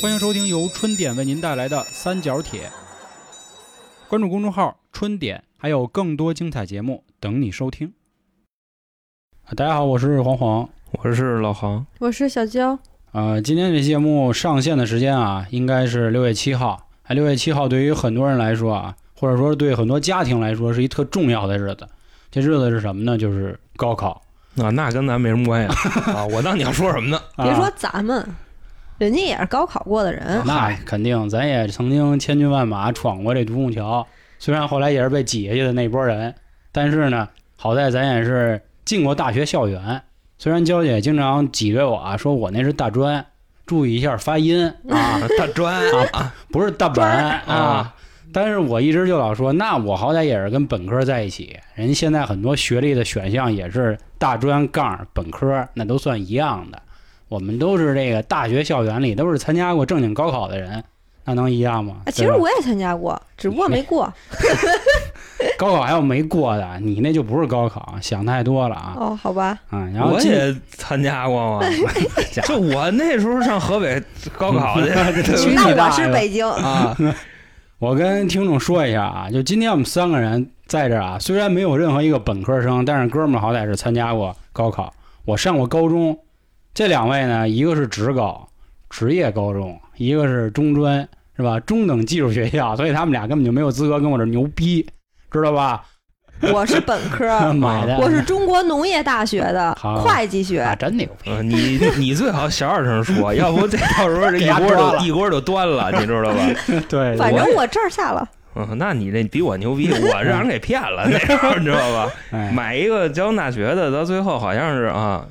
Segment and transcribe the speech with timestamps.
[0.00, 2.70] 欢迎收听由春点为您带来的三角铁。
[4.08, 7.92] 关注公众号“春点”，还有更多精彩节目等你收听。
[9.44, 10.68] 啊大家好，我是黄黄。
[10.92, 12.78] 我是老航，我是小娇，
[13.10, 16.88] 呃，今天这节目上线的时间啊，应该是六月七号。
[17.02, 21.88] 哎，六月七号对于很多人来说啊，或者说对很多家庭来说，是一特重要的日子。
[22.30, 23.18] 这日子是什么呢？
[23.18, 24.22] 就是高考。
[24.58, 26.24] 啊，那跟咱没什么关系 啊！
[26.26, 27.20] 我当你要说什么呢？
[27.34, 28.24] 啊别说咱们，
[28.98, 34.06] 人家也是高考过的人，那 肯定，咱也曾经千军万马闯过这独木桥，
[34.38, 36.34] 虽然后来也是被挤下去的那波人，
[36.72, 40.02] 但是呢，好在咱也是进过大学校园。
[40.36, 43.24] 虽然娇姐经常挤兑我啊，说我那是大专，
[43.66, 45.74] 注意一下发音啊，大专
[46.12, 47.94] 啊不是大本专啊。
[48.32, 56.82] 但是我一直就老说，那我好歹也是跟本科在一起，人家现在很多学历的选项也是大专杠本科，那都算一样的。
[57.28, 60.82] 我们都是这个大学校园里都是参加过正经高考的人，
[61.24, 61.96] 那能一样吗？
[62.06, 64.12] 啊其实我也参加过，只不过没过。
[65.56, 69.88] 高考还有没过的，你那就不是高考，想太多了啊哦，好吧，啊！
[69.94, 71.66] 然后我也参加过嘛，
[72.44, 74.02] 就我那时候上河北
[74.36, 74.88] 高考去
[75.36, 76.96] 去那我你大爷是北京，啊，
[77.78, 84.92] 我跟听众说一下啊，就今天我们三个人在这儿啊，虽然没有任何一个本科生，但是哥们儿好歹是参加过高考。
[85.24, 86.18] 我上过高中，
[86.78, 88.48] 这两位呢，一个是职高，
[88.88, 91.00] 职业高中，一个是中专，
[91.36, 91.58] 是吧？
[91.58, 94.86] 中等技术学校，所以他们俩根本就没有资格跟我这牛逼，
[95.28, 95.82] 知道吧？
[96.54, 100.72] 我是本科， 买的，我是中国农业大学的会计学啊，。
[100.76, 101.32] 真牛逼！
[101.32, 106.46] 嗯你你最好小点声说，要不这到时候这一 锅就一锅就端了，你知道吧？
[106.88, 112.08] 对，反正我这儿下了，嗯，那你这比我牛逼，我让人给骗了，那时候你知道吧？
[112.30, 115.26] 哎买一个交通大学的，到最后好像是啊，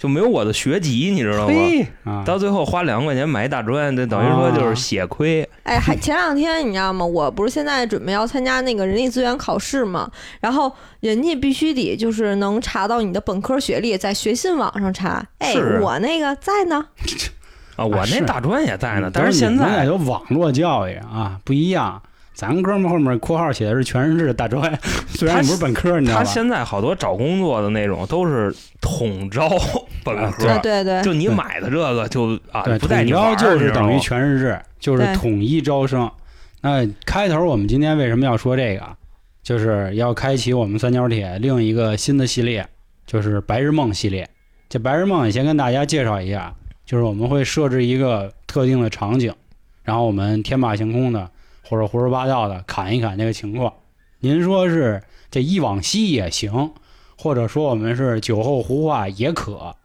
[0.00, 1.54] 就没有我的学籍，你知道吗？
[2.04, 5.46] 啊，到最后花两万块钱买一大专，这等于说就是血亏。
[5.64, 7.04] 哎，还前两天你知道吗？
[7.04, 10.10] 我不是现在准备要参加那个人力资源考试吗，
[10.40, 15.22] 然后人家必须得就是能查到你的本科学历，在学信网上查。
[15.36, 15.52] 哎，
[15.82, 16.82] 我那个在呢，
[17.76, 22.00] 啊，我那大专也在呢，嗯但是现在有网络教育啊，不一样。
[22.40, 24.62] 咱哥们儿后面括号写的是全日制大专，
[25.12, 26.24] 虽然你不是本科，你知道他？
[26.24, 29.46] 现在好多找工作的那种都是统招
[30.02, 36.10] 本啊科，啊，对对，就你买的这个就啊对，不带统招就是等于全日制，就是统一招生。
[36.62, 38.96] 那开头我们今天为什么要说这个？
[39.42, 42.66] 就是要开启我们三角铁另一个新的系列，
[43.06, 44.26] 就是白日梦系列。
[44.70, 46.54] 这白日梦也先跟大家介绍一下，
[46.86, 49.30] 就是我们会设置一个特定的场景，
[49.82, 51.28] 然后我们天马行空的
[51.70, 53.72] 或者胡说八道的侃一侃这个情况。
[54.18, 55.00] 您说是
[55.30, 56.72] 这一往昔也行，
[57.16, 59.76] 或者说我们是酒后胡话也可，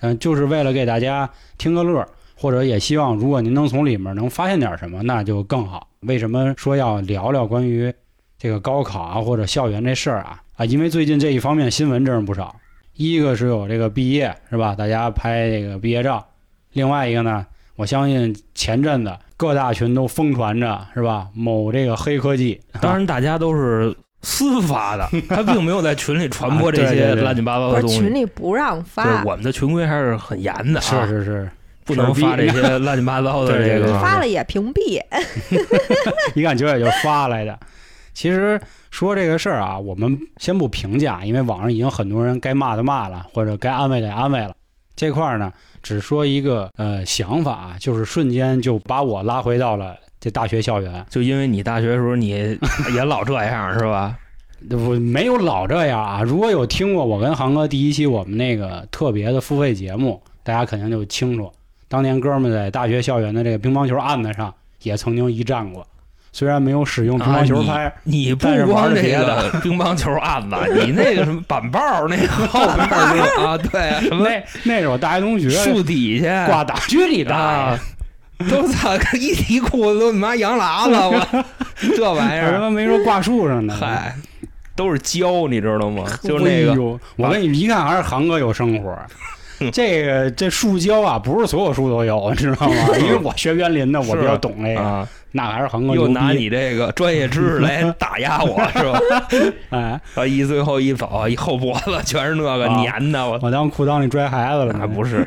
[0.00, 5.88] 嗯，就是为了给大家听个乐儿，或者也希望如果您能从里面能发现点什么，那就更好。
[6.02, 7.92] 为什么说要聊聊关于
[8.38, 10.40] 这个高考啊或者校园这事儿啊？
[10.54, 12.54] 啊，因为最近这一方面新闻真是不少。
[12.94, 14.76] 一个是有这个毕业是吧？
[14.76, 16.24] 大家拍这个毕业照，
[16.72, 21.26] 另外一个呢，我相信前阵子各大群都疯传着是吧？
[21.34, 23.92] 某这个黑科技， 当然大家都是
[24.22, 27.98] 私发的， 他并没有在群里传播这些乱七八糟的东西。
[27.98, 31.50] 群里不让对发，我们的群规还是很严的啊，是是是，
[31.84, 35.02] 不能发这些 乱七八糟的这个发了也屏蔽。
[36.36, 37.58] 一看九也就发来的。
[38.14, 38.60] 其实
[38.92, 44.54] 说这个事儿啊，我们先不评价，因为网上已经很多人该骂的骂了，或者该安慰的安慰了。
[44.94, 45.50] 这块儿呢，
[45.82, 51.04] 只说一个呃想法，就是瞬间就把我拉回到了这大学校园。
[51.10, 52.28] 就因为你大学的时候你
[52.94, 54.16] 也老这样 是吧？
[54.70, 56.22] 我没有老这样啊！
[56.22, 61.52] 如果有听过我跟航哥第一期我们那个特别的付费节目，大家肯定就清楚，
[61.88, 64.54] 当年哥们在大学校园的这个乒乓球案子上
[64.84, 65.84] 也曾经一战过，
[66.32, 77.34] 虽然没有使用乒乓球拍，啊你你不但是玩光这个 乒乓球案子，你那个什么板报那个 后边儿就啊，对啊，什么那那是我大学同学树底下挂大学 里的。
[77.34, 77.78] 啊，
[78.50, 81.46] 都操，一提裤子都你妈羊喇子，我
[81.96, 83.76] 这玩意儿，我他妈没说挂树上呢。
[83.78, 84.14] 嗨，
[84.74, 86.04] 都是胶，你知道吗？
[86.24, 88.96] 就是那个哎我跟你一看还是航哥有生活。
[89.72, 92.74] 这个这树胶啊，不是所有树都有，你知道吗？
[92.98, 96.08] 因为我学园林的，我比较懂这个，啊，那还是航哥又。
[96.08, 99.26] 拿你这个专业知识来 打压我，是吧？
[99.70, 105.26] 哎，啊，一最后一走，一后脖子全是那个啊粘的，我我当裤裆里拽孩子了，那不是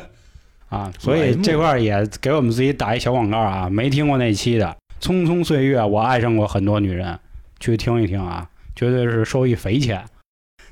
[0.68, 7.18] 啊，所以这块儿也给我们自己打一小广告啊，没听过那期的《匆匆岁月》，我爱上过很多女人，
[7.58, 8.46] 去听一听啊，
[8.76, 10.04] 绝对是受益匪浅。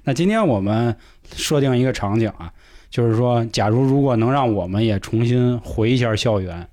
[0.05, 0.95] 那今天我们
[1.35, 2.53] 设定一个场景啊，
[2.91, 6.69] 就是说，假如如果能让我们也重新回一下校园，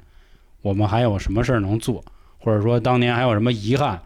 [0.65, 2.03] 我们还有什么事儿能做，
[2.39, 4.01] 或者说当年还有什么遗憾。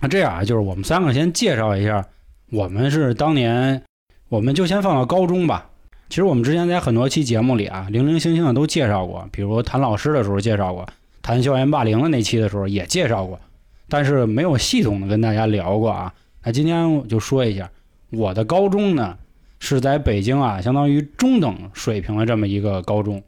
[0.00, 2.06] 那这样啊，就是我们三个先介绍一下，
[2.52, 3.82] 我们是当年，
[4.28, 5.68] 我们就先放到高中吧。
[6.08, 10.86] 其实我们之前在很多期节目里啊，零零星星的都介绍过，比如谈老师的时候介绍过，
[11.22, 13.40] 谈校园霸凌的那期的时候也介绍过，
[13.88, 16.14] 但是没有系统的跟大家聊过啊。
[16.44, 17.68] 那今天我就说一下，
[18.10, 19.18] 我的高中呢
[19.58, 23.20] 是在北京啊，相当于中等水平的这么一个高中。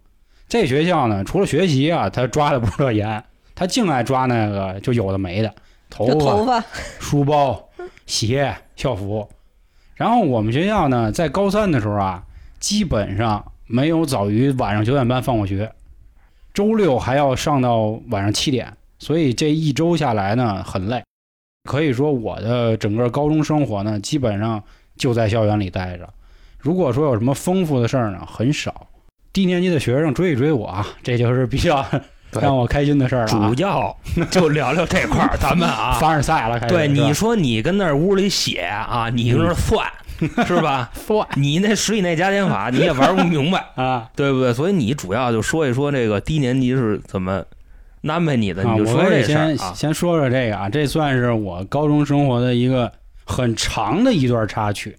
[0.52, 3.24] 这学校呢，除了学习啊，他抓的不是特严，
[3.56, 5.50] 他净爱抓那个就有的没的，
[5.88, 6.62] 头发、头发，
[7.00, 7.70] 书包、
[8.04, 9.26] 鞋、校服。
[9.94, 12.22] 然后我们学校呢，在高三的时候啊，
[12.60, 15.72] 基本上没有早于晚上九点半放过学，
[16.52, 21.02] 周六还要上到晚上七点，所以这一周下来呢，很累。
[21.64, 24.62] 可以说我的整个高中生活呢，基本上
[24.98, 26.06] 就在校园里待着。
[26.58, 28.88] 如果说有什么丰富的事儿呢，很少。
[29.32, 31.84] 低年级的学生追一追我啊，这就是比较
[32.40, 33.62] 让我开心的事儿了、啊主。
[33.62, 33.96] 要
[34.30, 39.86] 就聊聊这块儿，咱们啊， 凡尔赛了，开始对，你说你跟那屋里写啊，你跟那儿算、
[40.46, 40.90] 是吧？
[40.94, 44.08] 算你那十以内加减法你也玩不明白，啊。
[44.14, 44.52] 对不对？
[44.52, 47.42] 所以你主要就说一说这个低年级是怎么
[48.06, 49.72] 安排你的，啊，你就说这事儿先啊。
[49.74, 52.92] 先说说这个啊，这算是我高中生活的一个
[53.24, 54.96] 很长的一段插曲。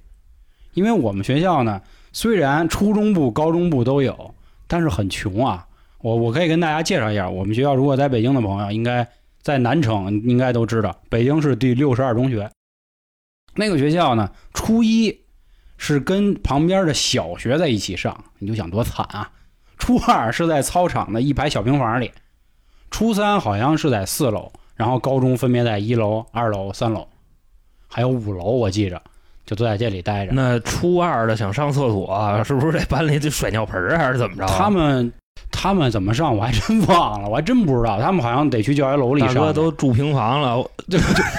[0.73, 1.79] 因为我们学校呢，
[2.13, 4.33] 虽然初中部、高中部都有，
[4.67, 5.67] 但是很穷啊。
[5.99, 9.09] 我我可以跟大家介绍一下，我们学校如果在北京的朋友，应该
[9.41, 12.49] 在南城应该都知道，北京市第六十二中学。
[13.55, 15.21] 那个学校呢，初一
[15.77, 19.31] 是跟旁边的小学在一起上，你就想多惨啊。
[19.77, 22.11] 初二是在操场的一排小平房里，
[22.91, 27.07] 初三好像是在四楼，然后高中分别在一楼、二楼、三楼，
[27.87, 29.01] 还有五楼，我记着
[29.45, 30.31] 就都在这里待着。
[30.33, 34.55] 那初二的想上厕所，是不是这班里得甩尿盆儿，还是怎么着啊？
[34.57, 35.11] 他们
[35.63, 37.97] 他们怎么上我还真忘了，我还真不知道。
[37.97, 40.61] 他们好像得去教学楼里大上都住平房了，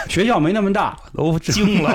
[0.09, 1.95] 学校没那么大，都惊了，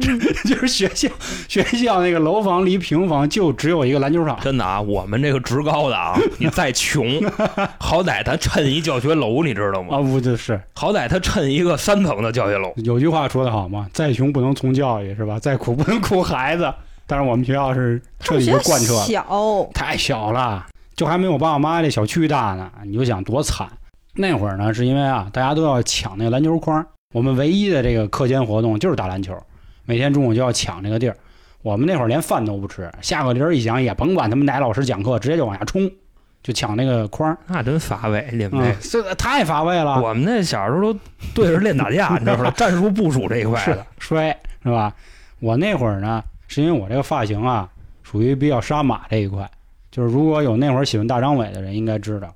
[0.00, 1.08] 真 的就是学校
[1.46, 4.36] 学校那个楼房离平房就只有一个篮球场。
[4.42, 4.80] 真的啊！
[4.80, 7.06] 我们这个职高的啊， 你再穷，
[7.78, 9.98] 好歹他趁一教学楼，你知道吗？
[9.98, 12.72] 啊，不就是好歹他趁一个三层的教学楼。
[12.78, 15.38] 有句话说得好嘛，再穷不能从教育是吧？
[15.38, 16.74] 再苦不能苦孩子。
[17.06, 19.04] 但是我们学校是彻底就贯彻了。
[19.04, 22.70] 小，太小了，就还没有爸我妈这小区大呢。
[22.84, 23.68] 你就想多惨。
[24.14, 26.84] 那会儿呢，是因为啊，大家都要抢那个篮球框，
[27.14, 29.34] 我们唯一的这个课间活动就是打篮球，
[29.86, 31.16] 每天中午就要抢这个地儿。
[31.62, 35.90] 我们那会儿连饭都不吃，下课铃儿一响，也甭管他们哪老师讲课，直接就往下冲，
[36.42, 37.34] 就抢那个框。
[37.46, 40.02] 那真乏味，你们嗯这。，这太乏味了。
[40.02, 41.00] 我们那小时候都
[41.34, 42.50] 对着练打架， 你知道吧？
[42.50, 43.58] 战术部署这一块
[43.98, 44.92] 摔是吧？
[45.38, 47.68] 我那会儿呢，是因为我这个发型啊，
[48.02, 49.50] 属于比较杀马这一块。
[49.92, 52.34] 就是如果有那会儿喜欢大张伟的人，应该知道，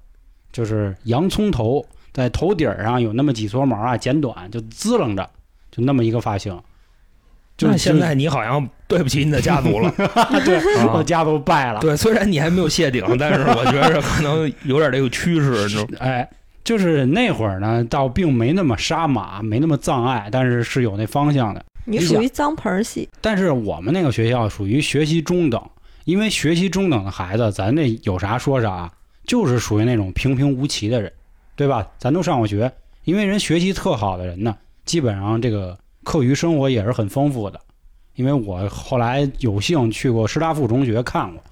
[0.53, 5.29] 就是洋葱头，在头顶儿上有那么几撮毛啊，剪短就滋楞着，
[5.73, 6.57] 就那么一个发型。
[7.57, 9.91] 就那现在你好像对不起你的家族了。
[10.45, 11.81] 对，啊我家族败了。
[11.81, 15.89] 对，虽然你还没有谢顶， 但是我觉着可能有点这个趋势，你知道吗？
[16.01, 16.29] 哎，
[16.63, 21.65] 就是那会儿呢，倒并没那么杀马，没那么葬爱，但是是有那方向的。
[21.87, 25.59] 你属于脏盆儿系，但是我们那个学校属于学习中等，
[26.07, 28.93] 因为学习中等的孩子，咱这有啥说啥，
[29.25, 31.13] 就是属于那种平平无奇的人，
[31.57, 31.85] 对吧？
[31.99, 32.73] 咱都上过学，
[33.03, 37.61] 因为人学习特好的人呢，基本上这个课余生活也是很丰富的。
[38.15, 41.43] 因为我后来有幸去过师大附中学看过，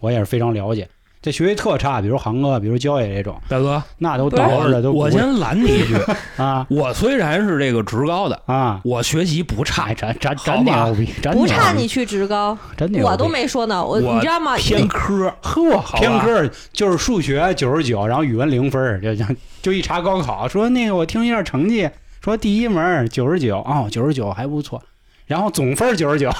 [0.00, 0.88] 我也是非常了解。
[1.22, 5.94] 这学习特差，比如航哥，比如焦爷这种，大哥，那都倒着的都我先拦你一句，
[6.42, 8.80] 啊我虽然是这个职高的，啊！
[8.84, 13.04] 我学习不差哎，，真真好真吧牛逼，真不牛逼差你去职高，真牛逼！
[13.04, 13.84] 我都没说呢。
[13.84, 14.56] 我我你知道吗？
[14.56, 15.30] 偏科。
[15.42, 19.24] 呵，偏科就是数学九十九，然后语文零分，就就
[19.60, 21.86] 就一查高考，说那个我听一下成绩，
[22.24, 24.82] 说第一门九十九，哦，九十九还不错，
[25.26, 26.30] 然后总分九十九，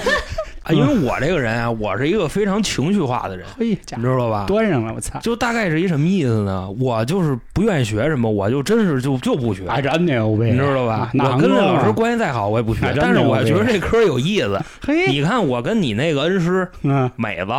[0.66, 4.46] 啊，因为我这个人啊，我是一个非常情绪化的人，嘿，你知道吧？
[4.48, 5.16] 端上了，我操！
[5.20, 6.68] 就大概是一什么意思呢？
[6.80, 14.60] 我就是不愿意学什么，我就真是就就不学，还真牛逼，你知道吧我跟这老师关系再好，我也不学但是我觉得这科有意思。
[14.84, 17.52] 嘿，你看我跟你那个恩师嗯，美子，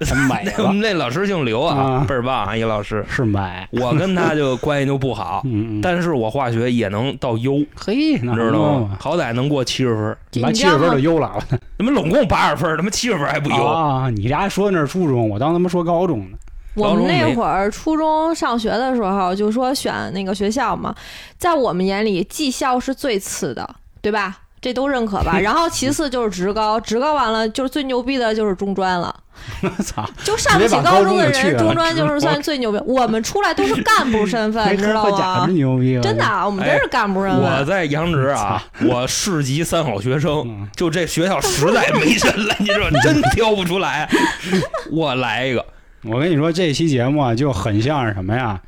[0.00, 3.04] 真美我，们 那老师姓刘啊啊，倍儿棒啊，一老师。
[3.08, 5.42] 是买，我跟他就关系就不好，
[5.82, 8.96] 但是我化学也能到优， 嘿，那你知道吗？
[9.00, 11.38] 好歹能过七十分，哥把七十分你知道吗都优了，
[11.78, 13.64] 他妈拢共八十分，他妈七十分还不优。
[13.64, 14.10] 啊！
[14.10, 16.36] 你家说那是初中，我当他妈说高中呢，
[16.74, 20.94] 我们那会儿初中上学的时候，就说选那个学校嘛，
[21.38, 23.68] 在我们眼里技校是最次的，
[24.00, 24.38] 对吧？
[24.60, 25.38] 这都认可吧。
[25.38, 29.14] 然后其次就是职高，职高完了就是最牛逼的就是中专了。
[29.62, 30.06] 我操！
[30.22, 32.78] 就上不起高中的人，中专就是算最牛逼。
[32.84, 35.46] 我们出来都是干部身份，知道吗？
[35.46, 35.98] 牛逼！
[36.02, 37.40] 真的，我们真是干部身份。
[37.40, 44.06] 我在杨直啊，我市级三好学生，就这学校实在没人了， 你说真挑不出来。
[44.92, 45.64] 我来一个，
[46.04, 48.60] 我跟你说，这期节目啊就很像是什么呀？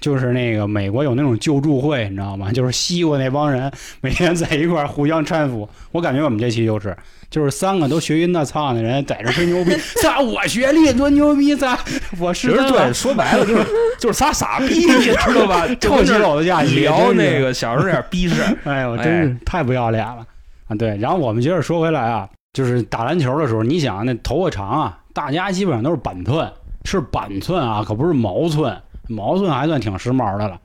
[0.00, 2.52] 就是那个美国有那种救助会，你知道吗？
[2.52, 5.68] 就是西瓜那帮人每天在一块儿互相搀扶。
[5.92, 6.96] 我感觉我们这期就是，
[7.30, 11.76] 就是三个都学晕的操的人在这吹牛逼，操我学历多牛逼，操
[12.18, 13.66] 我是对，说白了就是
[13.98, 15.66] 就是仨傻逼，你知道吧？
[15.80, 20.24] 臭棋篓子假期聊那个小时候点逼事，哎呦，真是太不要脸了
[20.68, 20.76] 啊！
[20.76, 26.52] 对，然后我们接着说回来啊，就是打篮球的时候，你想那头发长啊，大家基本上都是板寸，
[26.84, 28.76] 是板寸啊，可不是毛寸。
[29.08, 30.60] 毛寸还算挺时髦的了，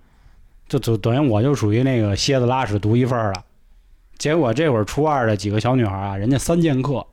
[0.67, 3.43] 就就等于我就属于那个蝎子拉屎独一份了。
[4.17, 7.05] 结果这会儿初二的几个小女孩啊，人家三剑客，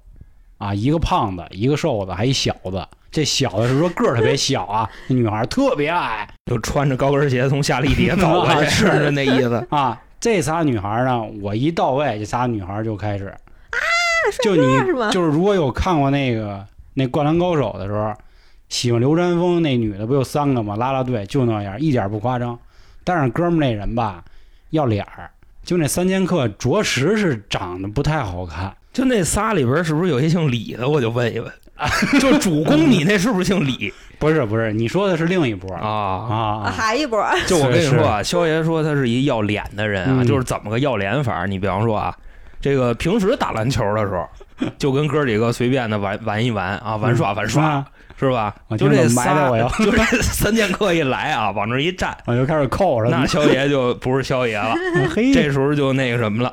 [0.59, 2.87] 啊，一个胖子，一个瘦子，还一小子。
[3.11, 9.99] 这小的是说个儿特别小啊，那女孩特别矮，就穿着高跟鞋从夏利底下 走过去，是那意思啊。
[10.21, 13.79] 这仨女孩呢，我一到位，这仨女孩就开始啊，
[14.43, 18.15] 就你就是如果有看过那个那灌篮高手的时候。
[18.69, 20.77] 喜欢刘占峰那女的不就三个吗？
[20.77, 22.59] 拉拉队就那样，一点不夸张。
[23.05, 24.23] 但是哥们那人吧，
[24.71, 25.31] 要脸儿。
[25.65, 28.75] 就那三剑客，着实是长得不太好看。
[28.93, 30.89] 就那仨里边，是不是有些姓李的？
[30.89, 31.53] 我就问一问。
[32.19, 33.93] 就主攻你那是不是姓李？
[34.19, 37.25] 不是不是，你说的是另一波啊啊，还一波。
[37.47, 41.47] 就我跟你说啊，肖爷说他是一要脸的人啊，就是怎么个要脸法？
[41.47, 42.13] 你比方说啊，
[42.61, 44.29] 这个平时打篮球的时候，
[44.77, 47.85] 就跟哥几个随便的玩玩一玩啊，玩耍玩耍。
[48.19, 48.55] 是吧？
[48.77, 53.09] 就这仨，就这 三剑客一来啊，往这一站，我就开始扣着。
[53.09, 54.75] 那萧爷就不是萧爷了，
[55.33, 56.53] 这时候就那个什么了，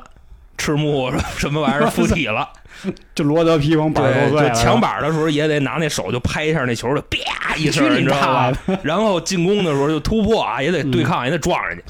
[0.56, 2.48] 赤木什么玩意儿附体了，
[3.16, 8.52] 就罗德披风板就抢板的时候也得拿那手就拍一下那球，就啪一声，你知道吧？
[8.82, 11.82] 然后进攻的时候就突破啊，也得对抗，也得撞上去。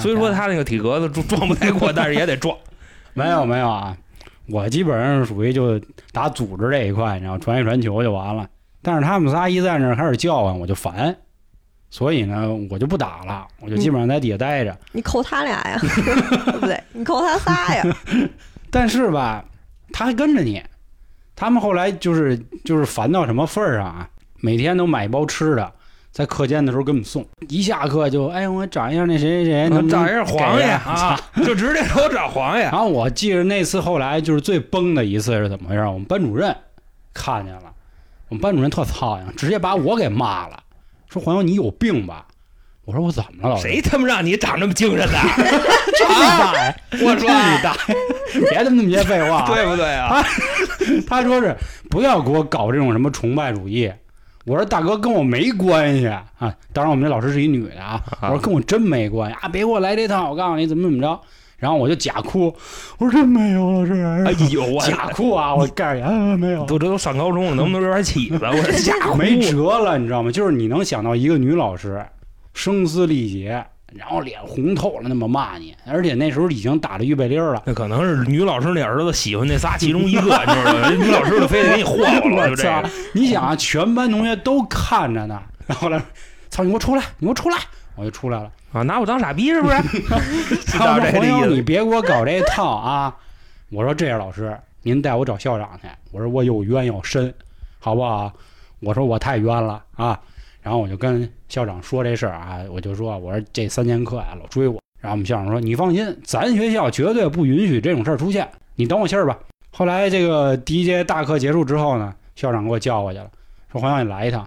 [0.00, 2.56] 所以说他那个体格子撞不太过，但是也得撞。
[3.14, 3.96] 没有没有啊，
[4.48, 5.80] 我基本上是属于就
[6.12, 8.46] 打组织这一块，你知道，传一传球就完了。
[8.84, 11.16] 但是他们仨一在那儿开始叫唤，我就烦，
[11.90, 14.76] 所以呢，我就不打了，我就基本上在底下待着。
[14.92, 15.78] 你扣他俩呀？
[16.60, 17.84] 不对，你扣他仨呀？
[18.70, 19.44] 但是吧，
[19.90, 20.62] 他还跟着你。
[21.36, 24.08] 他们后来就是就是烦到什么份儿上啊？
[24.40, 25.72] 每天都买一包吃的，
[26.12, 27.26] 在课间的时候给我们送。
[27.48, 32.64] 一下课就哎，我找一下那谁谁谁，找一下黄爷啊， 就直接给我找黄爷。
[32.64, 35.80] 然后我记着那次后来就是最崩的一次是怎么回事？
[35.86, 36.54] 我们班主任
[37.12, 37.73] 看见了。
[38.28, 40.58] 我们班主任特操心，直接把我给骂了，
[41.08, 42.26] 说黄勇你有病吧？
[42.84, 43.54] 我说我怎么了？
[43.54, 45.12] 老师谁他妈让你长这么精神的？
[45.96, 47.74] 这你大我说你大
[48.50, 50.22] 别他妈那么些废话， 对不对啊？
[51.06, 51.56] 他说是
[51.88, 53.90] 不要给我搞这种什么崇拜主义。
[54.44, 56.24] 我说大哥跟我没关系啊。
[56.74, 58.02] 当然我们这老师是一女的啊。
[58.20, 59.48] 我说跟我真没关系啊！
[59.48, 61.18] 别给我来这套，我告诉你怎么怎么着。
[61.56, 62.54] 然后我就假哭，
[62.98, 63.92] 我说真没有老师。
[64.26, 65.54] 哎呦，假哭啊！
[65.54, 66.64] 我告诉你，没有。
[66.66, 68.38] 都这都上高中了，能不能有点起子？
[68.42, 69.16] 我 假哭。
[69.16, 70.30] 没辙了，你知道吗？
[70.30, 72.04] 就是你能想到一个女老师
[72.52, 77.62] 声嘶力竭，然后脸红透了，那么骂你，而且那时候已经打了预备铃了。
[77.64, 80.90] 那可能是女老师那儿子喜欢那仨其中一个， 你知道吗？
[80.90, 82.84] 女老师就非得给你霍霍了，就这样。
[83.12, 86.02] 你想啊，全班同学都看着呢，然后来，
[86.50, 87.56] 操你给我出来，你给我出来，
[87.94, 88.50] 我就出来了。
[88.74, 89.76] 啊，拿我当傻逼是不是？
[90.76, 93.16] 他说：“朋友，你别给我搞这套啊！”
[93.70, 97.32] 我说：“这样，老师，您带我找校长去。”我说：“我有冤要伸，
[97.78, 98.32] 好不好？”
[98.80, 100.20] 我说：“我太冤了啊！”
[100.60, 109.38] 然后我就跟校长说这事儿啊，我就说：“我说这三节课呀，老追我。”然后我们校长说：“你放心，咱学校绝对不允许这种事儿出现，你等我信儿吧。”
[109.70, 113.30] 后来这个第一节大课结束之后呢，校长给我叫过去了，
[113.70, 114.44] 说：“黄校你来一趟。”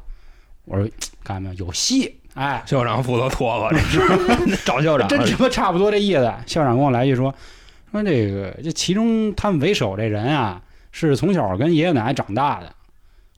[0.65, 0.86] 我说
[1.24, 5.08] ：“看见没有，有戏。”哎，校长负责拖吧，这是 找校长。
[5.08, 6.32] 真他妈差不多这意思。
[6.46, 7.34] 校长跟我来一句说，
[7.91, 12.72] 说这个这其中他们为首这人啊，是从小跟爷爷奶奶长大的。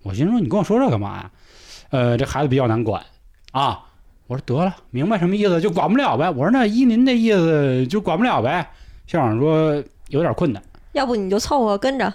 [0.03, 1.31] 我心说你跟我说这干嘛呀？
[1.91, 3.01] 呃，这孩子比较难管
[3.51, 3.79] 啊。
[4.27, 6.29] 我说得了，明白什么意思就管不了呗。
[6.29, 8.69] 我说那依您的意思就管不了呗。
[9.07, 12.13] 校长说有点困难，要不你就凑合跟着。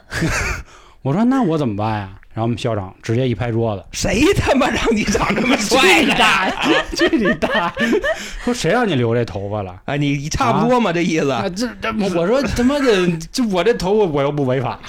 [1.03, 2.21] 我说那我怎么办呀？
[2.35, 6.53] 然后我们校长直接一拍桌子：“谁他妈让你长这么 帅呀？
[6.93, 7.73] 这你大！
[8.45, 9.81] 说谁让你留这头发了？
[9.85, 11.29] 哎，你差不多嘛，这意思。
[11.55, 14.81] 这这，我说他妈的，就我这头发我又不违法，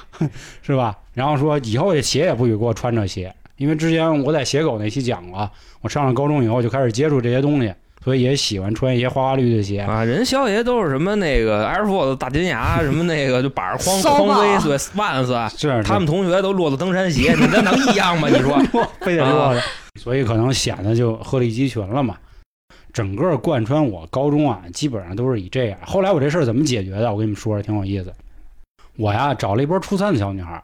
[0.63, 0.97] 是吧？
[1.13, 5.47] 然后说以后这鞋也不许给我穿这鞋，因为之前我在鞋狗那期讲过，
[5.81, 7.71] 我上了高中以后就开始接触这些东西，
[8.05, 9.79] 所以也喜欢穿一些花花绿绿的鞋。
[9.79, 18.29] 啊，人肖爷都是什么那个 Air Force 大金牙， 什么那个就板儿匡骚匡威吧对 Vans，是他们同学都骆驼登山鞋，你这能一样吗？
[18.29, 18.61] 你说
[19.01, 19.61] 非得落的，
[19.99, 22.15] 所以可能显得就鹤立鸡群了嘛。
[22.93, 25.79] 整个贯穿我高中啊，基本上都是以这样。
[25.81, 27.11] 后来我这事儿怎么解决的？
[27.11, 28.13] 我跟你们说说，挺有意思。
[28.97, 30.63] 我呀找了一波初三的小女孩，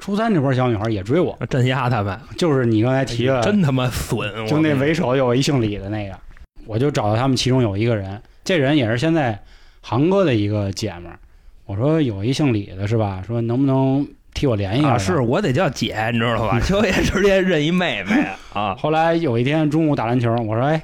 [0.00, 4.44] 初三这波小女孩也追我，镇压他们，就是你刚才提了，真他妈损！
[4.48, 6.18] 就那为首有一姓李的那个，
[6.66, 9.38] 我就找到他们其中有一个人，这人也是现在
[9.80, 11.18] 航哥的一个姐们儿。
[11.66, 13.22] 我说有一姓李的是吧？
[13.26, 16.58] 说能不能替我联系一下啊，是我得叫姐，你知道吧？
[16.64, 20.82] 秋爷直接认一妹妹啊，后来有一天中午打篮球，我说哎，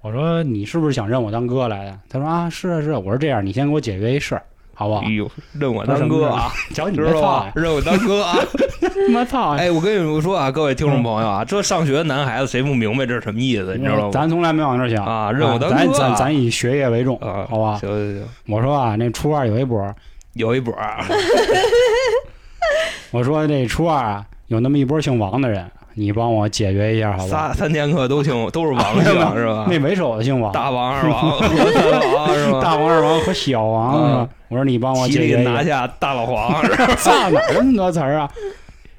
[0.00, 1.98] 我说你是不是想认我当哥来的？
[2.08, 2.98] 他说啊是啊是啊。
[2.98, 4.42] 我说这样，你先给我解决一事儿，
[4.78, 5.10] 好不好哎？
[5.10, 8.36] 呦，认 我当哥啊，瞧你知道吧这操呀？，认我当哥啊！
[8.80, 9.50] 他妈操！
[9.56, 13.74] 哎，我跟你们说啊，各位听众朋友啊，这上学的男孩子谁不明白这是什么意思？
[13.76, 14.10] 你知道吗？
[14.12, 17.76] 咱从来没往这想啊认我当哥咱咱咱以学业为重，啊，好吧？
[17.80, 19.92] 行行行，我说啊，那初二有一波，
[20.34, 21.02] 有一波儿
[23.10, 25.68] 我说这初二啊有那么一波姓王的人，
[25.98, 27.26] 你帮我解决一下，好吧？
[27.26, 29.04] 仨三剑客都姓 都是王姓
[29.36, 29.66] 是吧？
[29.68, 32.60] 那为首的姓王，大王二王三王是吧？
[32.62, 34.28] 大王、二王和小王是吧嗯？
[34.48, 35.42] 我说你帮我解决。
[35.42, 36.86] 拿下大老黄是吧？
[36.96, 38.30] 操，哪儿那么多词儿啊？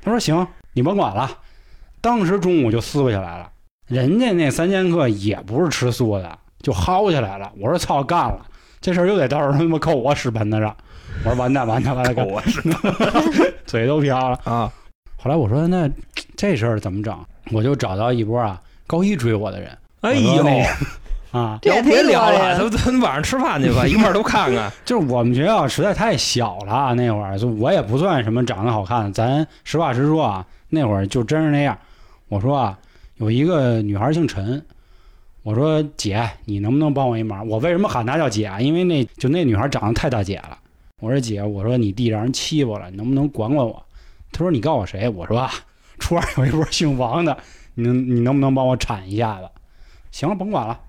[0.03, 1.29] 他说行，你甭管了。
[2.01, 3.49] 当时中午就撕巴起来了，
[3.87, 7.51] 人家那三剑客也不是吃素的，就薅起来了。
[7.59, 8.39] 我说操，干了，
[8.79, 10.75] 这事儿又得到时候他妈扣我屎盆子上。
[11.25, 12.61] 我说完蛋完蛋完蛋，扣我是
[13.65, 14.39] 嘴都瓢了。
[14.45, 14.71] 啊，
[15.21, 15.89] 后来我说那
[16.37, 17.17] 这事儿怎么整？
[17.51, 20.65] 我就找到一波啊高一追我的人哎呦，那
[21.37, 24.71] 啊，这也别聊了，呀咱咱晚上吃饭去吧，一块儿都看看。
[24.85, 31.77] 就是我们学校实在太小了啊，那会儿就我也不算什么长得好看，咱实话实说啊，那会儿就真是那样。
[32.29, 32.79] 我说啊，
[33.17, 34.63] 有一个女孩姓陈，
[35.43, 37.47] 我说姐，你能不能帮我一忙？
[37.47, 38.59] 我为什么喊她叫姐啊？
[38.59, 40.57] 因为那就那女孩长得太大姐了。
[40.99, 43.83] 我说姐，我说你弟让人欺负了，你能不能管管我？
[44.31, 45.09] 她说你告诉我谁？
[45.09, 45.51] 我说啊，
[45.99, 47.37] 初二有一波姓王的，
[47.75, 49.49] 你能你能不能帮我铲一下子？
[50.11, 50.79] 行了，甭管了。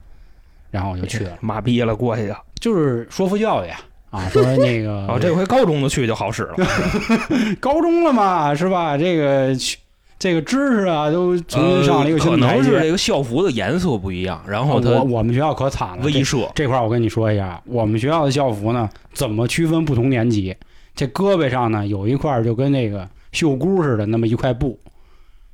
[0.71, 2.39] 然后我就去了，妈逼了，过去了。
[2.61, 6.57] 就是说服教育啊，啊，说那个哦，这回高中的去就好使了。
[7.59, 8.97] 高中了嘛，是吧？
[8.97, 9.53] 这个
[10.19, 12.63] 这个知识啊，都重新上了一个呃可新台阶。
[12.63, 16.49] 能是这个校服的颜色不一样，然后我我们学校可惨了，这威慑。
[16.55, 20.55] 这块儿我跟你说一下，我们学校的校服呢，怎么区分不同年级？
[20.95, 24.79] 这胳膊上呢有一块儿就跟那个绣箍似的，那么一块布，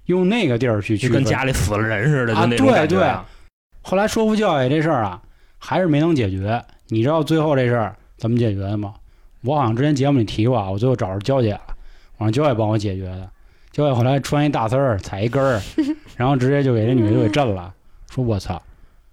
[0.06, 1.12] 用那个地儿去区分。
[1.12, 3.26] 就跟家里死了人似的，就啊那种感觉啊。
[3.82, 5.20] 后来说服教育这事儿啊，
[5.58, 6.62] 还是没能解决。
[6.88, 8.94] 你知道最后这事儿怎么解决的吗？
[9.42, 11.60] 我好像之前节目里提过啊，我最后找着娇姐了，
[12.18, 13.30] 我让娇姐帮我解决的。
[13.70, 15.60] 娇姐后来穿一大丝儿，踩一根儿，
[16.16, 17.72] 然后直接就给这女的就给震了，
[18.10, 18.60] 说我操，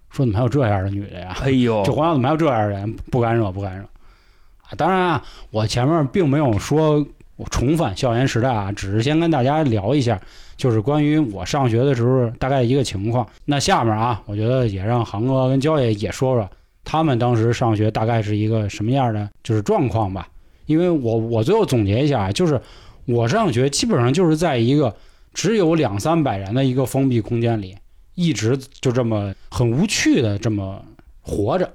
[0.10, 1.36] 说怎么还有这样的女的呀？
[1.44, 2.94] 哎呦这， 黄校怎么还有这样的人？
[3.12, 3.84] 不敢惹，不敢惹。
[3.84, 7.06] 啊，当然啊，我前面并没有说我
[7.50, 10.20] 重返校园时代啊，只是先跟大家聊一下，
[10.58, 13.28] 就是关于我上学的时候大概一个情况。
[13.46, 16.50] 那下面啊，我觉得也让航哥跟焦爷也说说
[16.84, 20.28] 他们当时上学大概是一个什么样的就是状况吧。
[20.66, 22.60] 因为我我最后总结一下啊，就是
[23.06, 24.96] 我上学基本上就是在一个
[25.34, 27.76] 只有两三百人的一个封闭空间里，
[28.16, 30.82] 一直就这么很无趣的这么
[31.22, 31.70] 活着，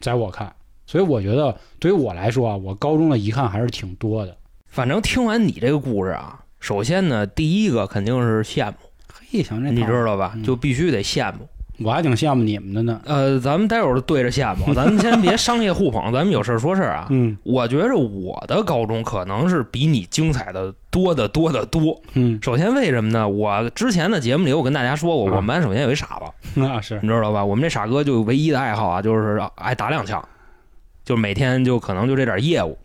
[0.00, 0.52] 在我看。
[0.86, 4.36] 所以我觉得，对于我来说啊，我高中的遗憾还是挺多的。
[4.72, 8.74] 反正听完你这个故事啊，首先呢，第一个肯定是羡慕，
[9.30, 10.32] 嘿，想，这你知道吧？
[10.34, 11.46] 嗯就必须得羡慕。
[11.84, 12.98] 我还挺羡慕你们的呢。
[13.04, 17.06] 呃，咱们待会儿对着羡慕， 咱们先别商业互捧， 咱们有事儿说事儿啊。
[17.10, 22.00] 嗯我觉着我的高中可能是比你精彩的多得多得多。
[22.14, 23.28] 嗯，首先为什么呢？
[23.28, 27.44] 我之前的节目里我跟大家说过，啊我们班首先有一傻子，那 是你知道吧？
[27.44, 30.26] 我们这傻哥就唯一的爱好啊，就是爱打两枪，
[31.04, 32.78] 就每天就可能就这点业务。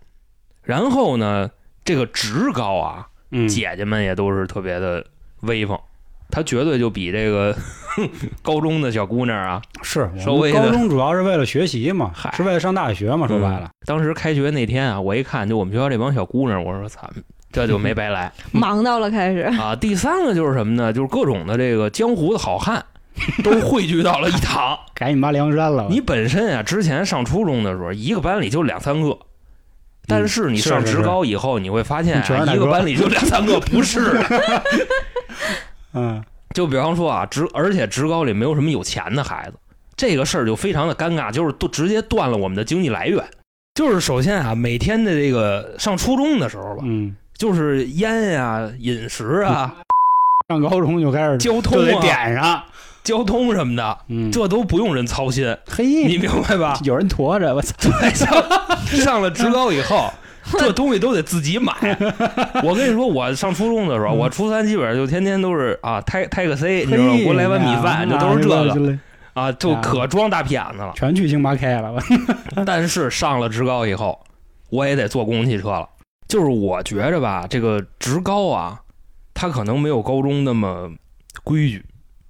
[0.64, 1.50] 然后呢，
[1.88, 5.06] 这个职高啊，嗯姐姐们也都是特别的
[5.44, 5.80] 威风，
[6.30, 7.56] 她绝对就比这个
[8.44, 13.70] 高中的小姑娘啊，是稍微的高中主要是为了学习嘛，嗨是为了上大学嘛，说白了。
[13.86, 17.10] 当时开学那天啊，我一看就我们学校这帮小姑娘，我说操，
[17.54, 19.40] 这就没白来 忙到了开始。
[19.58, 19.74] 啊。
[19.74, 20.92] 第三个就是什么呢？
[20.92, 22.84] 就是各种的这个江湖的好汉
[23.46, 24.78] 都汇聚到了一堂。
[24.94, 29.18] 赶紧拔梁山了，你本身啊，之前上初中的时候，一个班里就两三个。
[30.08, 32.24] 但是你上职高以后，你会发现
[32.56, 34.14] 一个班里就两三个，不是。
[34.14, 34.64] 的。
[35.94, 36.24] 嗯。
[36.56, 39.60] 就比方说啊，职而且职高里没有什么有钱的孩子，
[39.96, 43.24] 这个事儿就非常的尴尬，就是都直接断了我们的经济来源。
[43.76, 49.76] 就是首先啊，每天的这个上初中的时候吧，嗯，就是烟呀、饮食啊、
[50.50, 52.64] 上高中就开始交通就得啊，点上，
[53.08, 56.78] 交通什么的，嗯，这都不用人操心，嘿，你明白吧？
[56.84, 58.44] 有人驮着，我操， 对，上
[59.02, 60.12] 上了职高以后，
[60.60, 61.74] 这东西都得自己买。
[62.66, 67.16] 我跟你说，我上初中的时候，嗯我初三基本上就天天都是啊，泰泰个 C，你知道吗？
[67.16, 69.00] 给我来碗米饭，就都是这个个，
[69.34, 70.92] 啊，就可装大屁眼子了。
[70.94, 71.94] 全去星巴克了，
[72.58, 74.20] 我但是上了职高以后，
[74.70, 75.88] 我也得坐公共汽车了。
[76.28, 78.78] 就是我觉着吧，这个职高啊，
[79.34, 80.92] 它可能没有高中那么
[81.42, 81.86] 规矩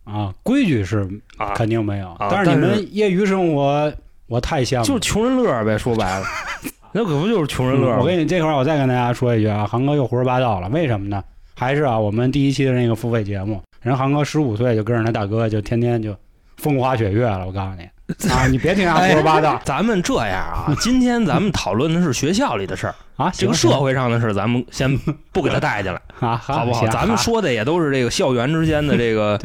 [0.08, 3.92] 啊，规矩是啊，肯定没有，啊但是你们业余生活，
[4.28, 5.78] 我太羡慕了，就是穷人乐呗。
[5.78, 6.26] 说白了，
[6.94, 7.92] 那可不就是穷人乐？
[7.92, 10.70] 嗯我跟你这块儿，我再跟大家说一句啊，航哥又胡说八道了。
[10.70, 11.24] 为什么呢？
[11.56, 16.16] 还是啊，我们第一期的那个付费节目，人航哥十五岁就跟着他大哥，就天天就
[16.58, 17.46] 风花雪月了。
[17.46, 17.88] 我告诉你
[18.32, 23.30] 啊，你别听他胡说八道 咱们这样啊，今天咱们讨论的是学校里的事儿，啊。
[23.36, 24.98] 这个社会上的事儿，咱们先
[25.32, 26.80] 不给他带进来， 啊，好不好？
[26.80, 29.38] 行咱们说的也都是这个校园之间的这个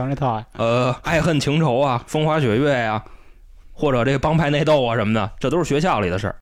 [0.57, 3.03] 呃爱恨情仇啊、风花雪月呀、
[3.73, 6.37] 或者这个帮派内斗啊什么的，这都是学校里的事儿。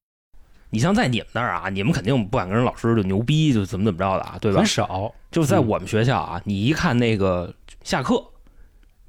[0.72, 4.66] 你像在你们那儿啊，你们肯定不敢跟人老师就牛逼，就怎么怎么着的啊，对吧很？
[4.66, 5.12] 少。
[5.32, 7.52] 就在我们学校啊，你一看那个
[7.82, 8.22] 下课，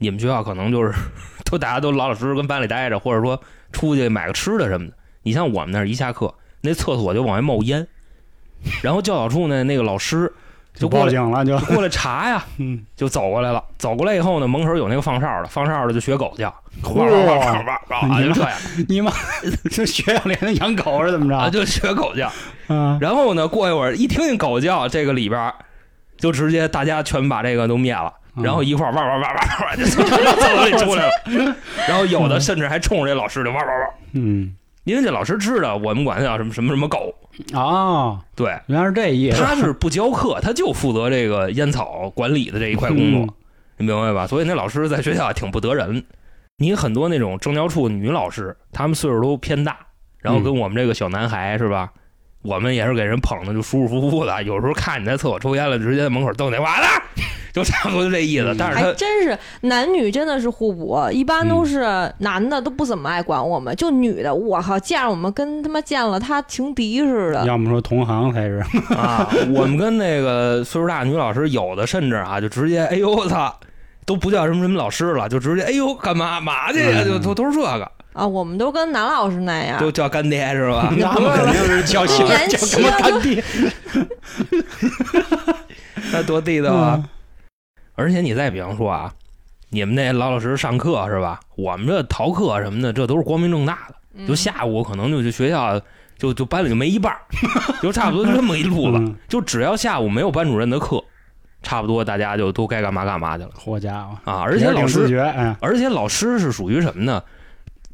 [0.01, 0.91] 你们学校可能就是
[1.45, 3.39] 都大家都老老实实跟班里待着，或者说
[3.71, 4.93] 出去买个吃的什么的。
[5.21, 7.87] 你像我们那儿一下课，那厕所就往外冒烟，
[8.81, 10.33] 然后教导处呢那个老师
[10.73, 13.63] 就过来报警了，就就过来查呀， 嗯，就走过来了。
[13.77, 18.51] 走过来以后呢，门口有那个放哨的，放哨的就学狗叫，嚯哇哇哇哇哇哇，就这样
[18.87, 19.11] 你妈
[19.69, 21.59] 这学校里的养狗是怎么啊，着？
[21.59, 22.31] 就学狗叫。
[22.67, 25.53] 啊，然后呢，过一会儿一听见狗叫，这个里边儿
[26.17, 28.11] 就直接大家全把这个都灭了。
[28.35, 31.55] 嗯然后一块儿哇哇哇哇哇就从厕所里出来了，
[31.87, 37.13] 然后有的甚至还冲着这老师就哇哇哇，嗯因为这老师知道我们管他叫什么什么什么狗，
[37.53, 39.43] 啊，对，原来是这意思。
[39.43, 43.29] 他是不教课，他就负责这个烟草管理的这一块工作，嗯
[43.77, 44.25] 你明白吧？
[44.25, 46.03] 所以那老师在学校也挺不得人。
[46.57, 49.77] 你很多那种政教处女老师，他们岁数都偏大，
[50.19, 51.89] 然后跟我们这个小男孩是吧？
[52.41, 56.87] 我们也是给人捧的就舒舒服服的，有时候看你在厕所抽烟了，直接在门口瞪你，完了，
[57.53, 58.55] 就差不多就这意思。
[58.57, 67.45] 但是还真是男女真的是互补，一般都是男的都不怎么爱管我们，就女的，我靠，见着我们跟他妈见了他情敌似的。
[67.45, 68.63] 要么说同行才是，
[68.95, 73.53] 啊，我们跟那个岁数大女老师有的甚至啊，就直接哎呦我操，
[74.05, 80.91] 都不叫什么什么老师了，就直接哎呦干嘛嘛去呀，嗯就都都是这个，啊，我们都跟男老师那样，都叫干爹是吧？
[80.97, 83.43] 那 们肯定是叫媳妇儿年叫轻什么干爹
[86.11, 86.95] 那多地道啊！
[86.97, 87.09] 嗯
[87.95, 89.13] 而且你再比方说啊，
[89.69, 91.39] 你们那老老实实上课是吧？
[91.55, 93.95] 我们这逃课什么的，这都是光明正大的。
[94.13, 95.79] 嗯就下午可能就去学校，
[96.17, 97.15] 就就班里就没一半，
[97.81, 98.97] 就差不多就这么一路子。
[98.97, 101.01] 嗯就只要下午没有班主任的课，
[101.63, 104.41] 差不多大家就都该干嘛干嘛去了好家伙，啊！
[104.41, 105.17] 而且老师，
[105.61, 107.23] 而且老师是属于什么呢？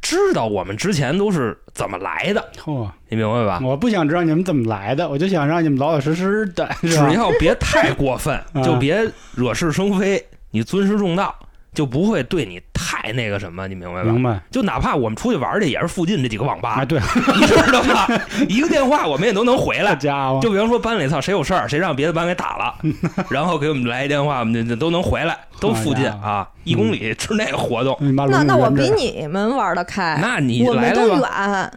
[0.01, 3.59] 知道我们之前都是怎么来的，嚯，你明白吧？
[3.63, 11.35] 我不想知道你们怎么来的，我就想让你们老老实实的，只要别太过分 啊，就别惹是生非，你尊师重道，
[11.77, 14.11] 就不会对你太那个什么，你明白吧？
[14.11, 16.99] 明白就哪怕我们出去玩去，也是附近这几个网吧啊？，对，
[17.39, 18.07] 你知道吧？
[18.49, 19.95] 一个电话我们也都能回来。
[19.95, 22.73] 家伙，就比方说班里操谁有事儿，谁让别的班给打了，
[23.29, 27.95] 然后给我们来一电话，我们就就都能回来，都附近啊，一公里之内活动。
[28.15, 31.71] 那那我比你们玩的开，那你我们都远，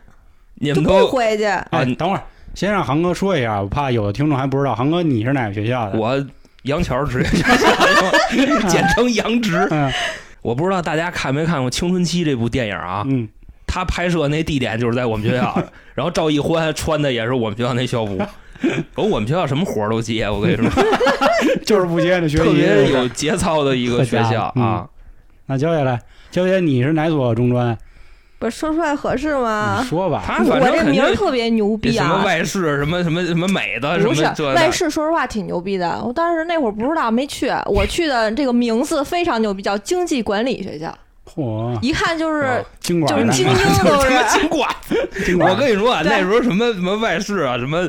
[0.55, 1.45] 你们都回去。
[1.45, 2.23] 啊哎，等会儿
[2.55, 5.99] 先让航哥说一下，我怕有的听众还不知道，航哥你是哪个学校的？
[5.99, 6.25] 我
[6.63, 9.67] 杨桥职业学校，简称杨职。
[9.71, 9.91] 嗯
[10.43, 13.05] 我不知道大家看没看过《青春期》这部电影啊？
[13.07, 13.29] 嗯，
[13.67, 15.63] 他拍摄那地点就是在我们学校，
[15.95, 18.19] 然后赵一欢穿的也是我们学校那校服。
[18.95, 20.67] 我 我们学校什么活儿都接，我跟你说，
[21.67, 24.89] 就是不接那学习，特别有节操的一个学校嗯啊。
[25.45, 27.77] 那焦姐来，焦姐你是哪所中专？
[28.41, 29.87] 不是说出来合适吗你？
[29.87, 30.23] 说吧。
[30.27, 32.25] 他我这肯名儿特别牛逼啊什么啊！
[32.25, 36.03] 外事，什么什么什么美的，什不是么这那外事，说实话挺牛逼的。
[36.03, 37.53] 我当时那会儿不知道，没去。
[37.67, 40.93] 我去的这个名字非常牛逼，叫经济管理学校，
[41.27, 44.33] 嚯，一看就是经管的就是精英都什么是。
[44.41, 44.69] 经管。
[45.27, 47.87] 经管我跟你说啊，对那时候什么什么外事啊，什么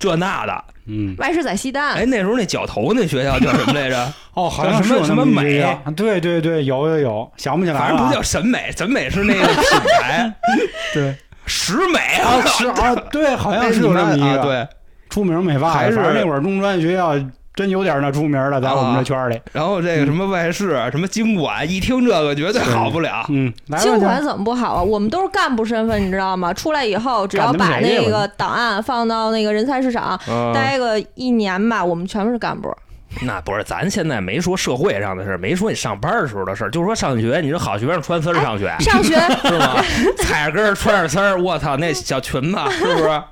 [0.00, 0.64] 这那的。
[0.86, 4.12] 嗯，外事在西单，哎，那时候那角头那学校叫什么来着？
[4.34, 7.78] 哦，好像是什么什么美啊对对对，有有有，想不起来。
[7.78, 9.56] 反正不叫审美，审美是那个品
[10.00, 10.32] 牌，
[10.94, 11.14] 对
[11.46, 14.66] 石美啊，石啊，对，好像是有这么一个啊对。
[15.10, 17.12] 出名美发，还是那会儿中专学校
[17.54, 19.40] 真有点那出名的，在我们这圈里。
[19.52, 23.24] 然后这个什么外事、什么经管，一听这个绝对好不了。
[23.28, 24.82] 嗯，经管怎么不好啊？
[24.82, 26.52] 我们都是干部身份，你知道吗？
[26.54, 32.74] 出来以后，只要把那个档案放到那个人才市场，嗯待个一年吧，我们全部是干部。
[33.20, 39.84] 那不是，咱现在没说社会上的事儿，没说你上班的时候的事儿，就是说上学，你说好学生穿丝儿上学，上学是吗？
[40.16, 43.22] 踩着跟儿穿着丝儿，我操，那小裙子是不是？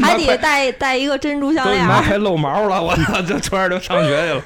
[0.00, 1.88] 还得快戴戴一个珍珠项链儿。
[1.88, 4.42] 都妈快露毛了，我操，就穿着就上学去了。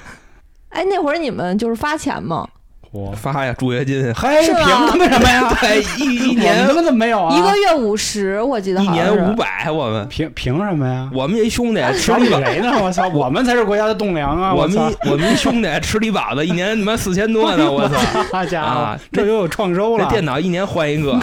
[0.71, 2.47] 哎，那会儿你们就是发钱吗？
[2.93, 5.53] 嚯，发呀，助学金，嘿，是凭他妈什么呀？
[5.61, 7.37] 对，一一我们年他妈怎么没有啊？
[7.37, 11.11] 一个月五十，我记得一年好像是五百，我们凭凭什么呀？
[11.13, 12.73] 我们一兄弟吃瞧力饱，你谁呢？
[12.83, 14.55] 我操， 我们才是国家的栋梁啊！
[14.55, 17.97] 我们一我们一兄弟吃力饱的，一年他妈四千多呢，我操！
[18.33, 20.05] 好家伙啊，这又有创收了。
[20.05, 21.19] 这电脑一年换一个，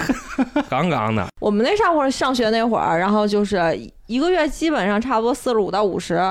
[0.69, 1.25] 杠杠的。
[1.39, 3.75] 我们那上会儿上学那会儿，然后就是
[4.08, 6.21] 一个月基本上差不多四十五到五十。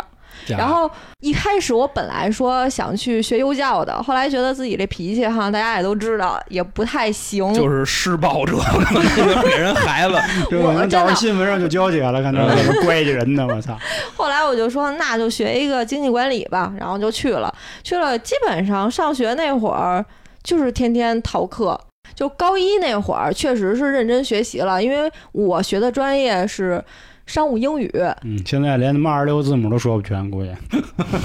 [0.49, 7.53] 然后一开始我本来说想去学幼教的，后来觉得自己这脾气哈，大家也都知道，也不太行。
[7.55, 10.15] 就是施暴者，可能就给人孩子。
[10.51, 13.47] 这可能我真的到时新闻上就交接了，看到什么乖叽人呢？
[13.49, 13.79] 我操！
[14.17, 17.55] 后来我就说，那就学一个经济管理吧，然后就去了。
[17.83, 20.05] 去了，基本上上学那会儿
[20.43, 21.81] 就是天天逃课。
[22.15, 26.81] 就高一那会儿，确实是认真学习了，因为我学的专业是
[27.27, 27.91] 商务英语，
[28.23, 30.51] 嗯，现在连他妈二十六字母都说不全，估计。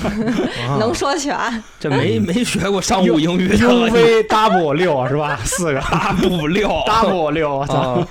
[0.79, 1.37] 能说全。
[1.79, 5.37] 这没没学过商务英语的 UV double 六是吧？
[5.43, 7.73] 四个大不了 double 六，我操！
[7.75, 8.07] 啊，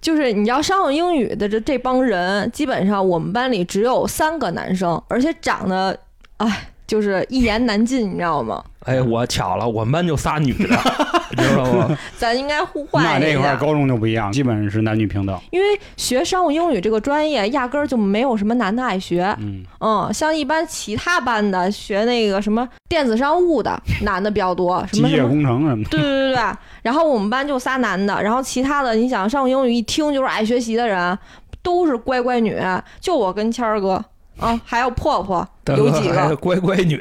[0.00, 5.98] 就是你要商务英语的这这帮人，基本上我们班里只有三个男生，而且长得，
[6.38, 8.62] 哎，就是一言难尽，你知道吗？
[8.84, 10.68] 哎，我巧了，我们班就仨女的，
[11.34, 11.98] 你知道吗？
[12.18, 15.34] 咱应该互换一下，那块儿高中就不一样，基本是男女平等。
[15.52, 19.34] 因为学商务英语这个专业，压根儿就没有什么男的爱学。
[19.40, 25.28] 嗯，嗯，像一般其他班的学那个什么电子商务的 男的比较多，什机械么什么。
[25.30, 25.88] 工程什么的。
[25.88, 26.42] 对对对对，
[26.82, 31.18] 然后我们班就仨男的，然后其他的，你想上英语一听就是爱学习的人，
[31.62, 32.60] 都是乖乖女，
[33.00, 34.04] 就我跟谦儿哥
[34.38, 37.00] 啊，还有婆婆，有几个，乖乖女，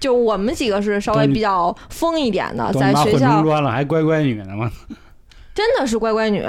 [0.00, 4.70] 就我们几个是稍微比较疯一点的，在学校中专了，还乖乖女呢吗？
[5.54, 6.46] 真的是乖乖女，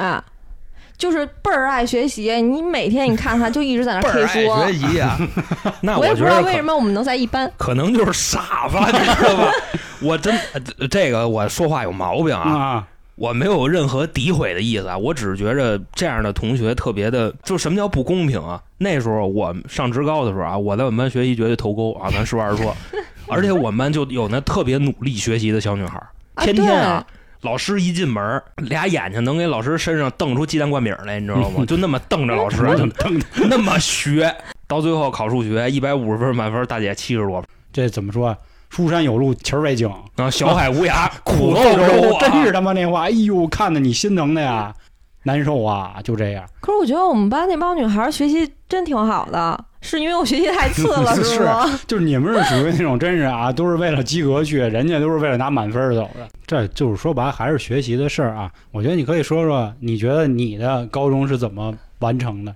[0.97, 2.29] 就是倍儿爱学习。
[2.41, 5.17] 你每天你看她就一直在那倍儿 K 说，学习啊。
[5.81, 7.51] 那我也不知道为什么我们能在一班。
[7.57, 9.51] 可能就是傻吧，你知道吧？
[10.03, 12.87] 我真呃这个我说话有毛病啊，啊，
[13.19, 18.63] 我没有任何诋毁的意思啊，我只是觉着这样的同学特别的，就什么叫不公平啊？
[18.77, 22.73] 那时候我上职高的时候啊，我在我们班学习绝对头钩啊，咱实话实说，
[23.27, 26.01] 而且我们班就有那特别努力学习的小女孩
[26.37, 27.05] 天天啊。
[27.41, 31.63] 老师一进门儿，俩眼睛能给老师身上瞪出鸡蛋灌饼来，你知道吗？
[31.67, 34.33] 就那么瞪着老师，就瞪那么学，
[34.67, 38.35] 到最后考数学一百五十分满分，大姐七十多分，这怎么说？
[38.69, 44.73] 书山有路勤儿为径，然后小海无涯苦斗斗啊真是他妈那话，哎呦，看的你心疼的呀，
[45.23, 46.45] 难受啊，就这样。
[46.61, 51.65] 可是我觉得我们班那帮女孩学习真挺好的，是因为我学习太次了， 是吗？
[51.87, 56.27] 就是你们是属于那种真是啊，都是为了及格去，人家都是为了拿满分走的。
[56.45, 58.51] 这就是说白了还是学习的事儿啊。
[58.71, 62.55] 我觉得你可以说说，你觉得你的高中是怎么完成的？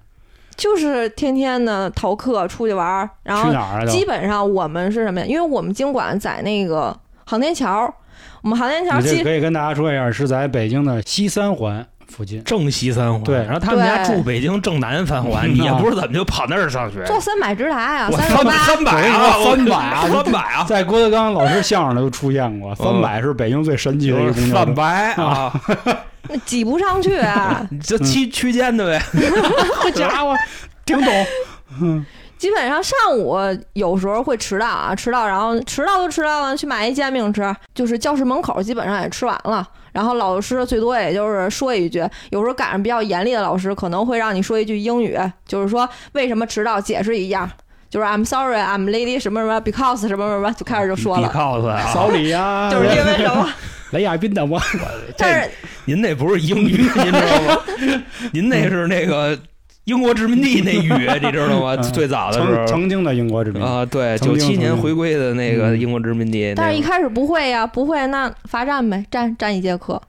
[0.56, 3.52] 就是天天的逃课出去玩儿，然后
[3.88, 5.26] 基本上我们是什么呀？
[5.26, 7.94] 因为我们经管在那个航天桥，
[8.42, 12.44] 我们航天桥你这可以跟大家说一下，是在北京的西三环附近。
[12.44, 18.52] 正西三环，对然后他们家住北京正南三环，也不知道怎么就跑那儿上学，坐三百直达呀，三三十八。
[18.66, 24.66] 三百啊，我跟你说300啊 三百啊，在郭德纲老师相声里都出现过，三百是北京最神奇的一个公交车。
[24.66, 25.62] 三百啊，
[26.30, 27.68] 那挤不上去啊！
[27.84, 29.02] 这区区间的呗，
[29.76, 30.36] 好家伙，
[30.86, 32.06] 挺懂。
[32.44, 33.38] 基本上上午
[33.72, 39.66] 有时候会迟到啊，迟到，然后迟到就迟到了，去买一煎饼吃，就是教室门口基本上也吃完了。
[39.94, 47.50] 然后老师最多也就是说一句，有时候赶上比较严厉的老师，可能会让你说一句英语，就是说为什么迟到，解释一下，
[47.90, 53.50] 就是 I'm sorry, I'm lady 什么什么 because 什么什么，就开始就说比了，cos 啊，扫礼呀， 就是因为什么？
[53.92, 54.60] 雷亚宾的我，
[55.18, 55.50] 但是
[55.86, 57.60] 您那不是英语，您知道吗？
[58.34, 59.40] 您那是那个
[59.86, 60.90] 英国殖民地那语，
[61.22, 61.76] 你知道吗？
[61.76, 63.62] 嗯最早的时候曾曾经的英国殖民。
[63.62, 70.02] 啊，对，九七年回归的那个嗯英国殖民地，那个但是一开始不会呀，不会那罚站呗，站站一节课。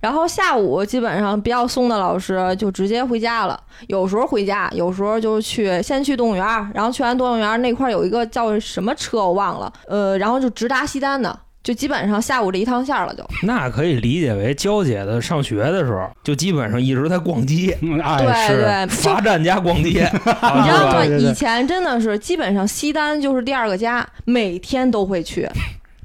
[0.00, 11.36] 然后下午基本上比较松的老师就直接回家了，有时候回家，有时候就是去先去动物园儿，然后去完动物园儿那块儿有一个叫什么车我忘了，呃，然后就直达西单的，
[11.68, 13.22] 就基本上下午这一趟线儿了就。
[13.42, 20.94] 那可以理解为娇姐的上学的时候，就基本上一直在逛街，嗯哎，对对，就罚站加逛街， 你知道吗？
[20.96, 25.46] 对对对以前真的是基本上西单就是第二个家，每天都会去，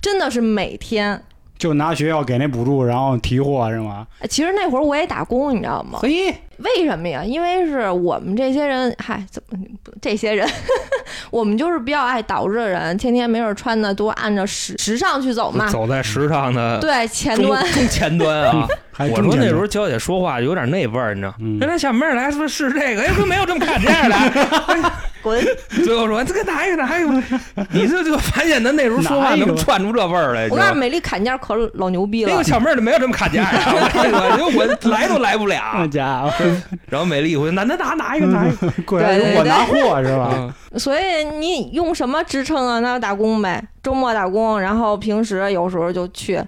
[0.02, 1.17] 真的是每天。
[1.58, 4.06] 就拿学校给那补助，然后提货是吗？
[4.19, 5.99] 哎其实那会儿我也打工，你知道吗？
[6.02, 7.24] 嘿，为什么呀？
[7.24, 9.58] 因为是我们这些人，嗨，怎么
[10.02, 10.48] 这些人，
[11.32, 15.68] 我们就是比较爱捯饬的人，天天没准穿的都按照时时尚去走嘛。
[15.70, 18.68] 走在时尚的对，前端中前端啊。
[18.96, 21.34] 还我说那时候娇姐说话有点那味儿，你知道？
[21.39, 24.92] 原来小妹儿来说是这个， 哎，说没有这么看这样的。
[25.24, 25.44] 滚！
[25.84, 27.10] 最后说这个哪一个哪有？
[27.72, 30.76] 你这就发现他那时候说话能串出这味儿来，我告诉？
[30.76, 32.44] 美丽砍价可老牛逼了那个。
[32.44, 35.88] 小妹儿就没有这么砍价的，我跟你说我来都来不那了。
[35.88, 36.32] 家伙，
[36.88, 38.72] 然后美丽一回，那那拿哪一个哪一个？
[38.86, 40.30] 过来对对我拿货是吧？
[40.34, 42.80] 嗯 所以你用什么支撑啊？
[42.80, 46.42] 那打工呗，周末打工，然后平时有时候就去。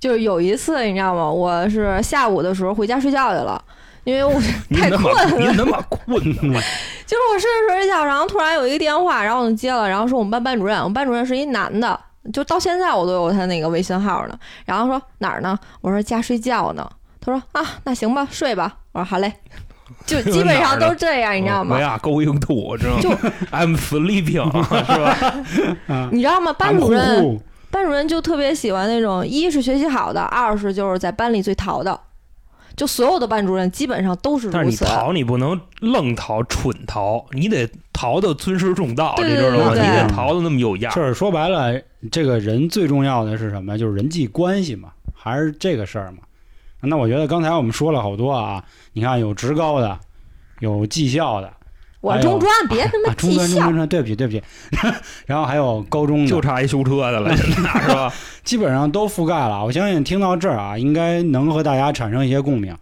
[0.00, 1.30] 就是有一次，你知道吗？
[1.30, 3.64] 我是下午的时候回家睡觉去了，
[4.02, 4.32] 因为我
[4.74, 5.38] 太困了。
[5.38, 6.18] 你那么困
[6.52, 6.60] 呢？
[7.06, 11.96] 就是我睡着睡着觉，然后突然有一个电话，然后我就接了，然后说我们班班主任，我们班主任是一男的，
[12.32, 14.36] 就到现在我都有他那个微信号呢。
[14.64, 15.56] 然后说哪儿呢？
[15.80, 16.88] 我说家睡觉呢。
[17.24, 18.76] 他说啊，那行吧，睡吧。
[18.92, 19.32] 我说好嘞，
[20.04, 21.82] 就基本上都是这样，你知道吗维？
[21.82, 23.10] 亚 going to，知道吗就？
[23.56, 24.52] I'm sleeping，
[24.84, 25.44] 是吧？
[25.86, 26.52] 啊， 你知道吗？
[26.52, 31.98] 班主任班主任就特别喜欢那种，一是学习好的，二是就是在班里最淘的。
[32.74, 34.70] 就所有的班主任基本上都是如此但是。
[34.70, 39.70] 你逃，你不能愣逃、蠢逃，你得逃的尊师重道，对你知道吗？
[39.74, 40.92] 对对你得逃的那么有样。
[40.94, 41.78] 就是说白了，
[42.10, 43.76] 这个人最重要的是什么？
[43.78, 46.18] 就是人际关系嘛，还是这个事儿嘛。
[46.82, 49.98] 那我觉得刚才我们说了好多啊，你看有职高的，
[50.60, 51.52] 有技校的，
[52.00, 54.42] 我中专，别他妈 啊，中技专中专校中专，对不起对不起，
[55.26, 58.12] 然后还有高中的，就差一修车的了， 是吧？
[58.42, 59.64] 基本上都覆盖了。
[59.64, 62.76] 我相信听到这儿啊，应该能和大家产生一些共鸣。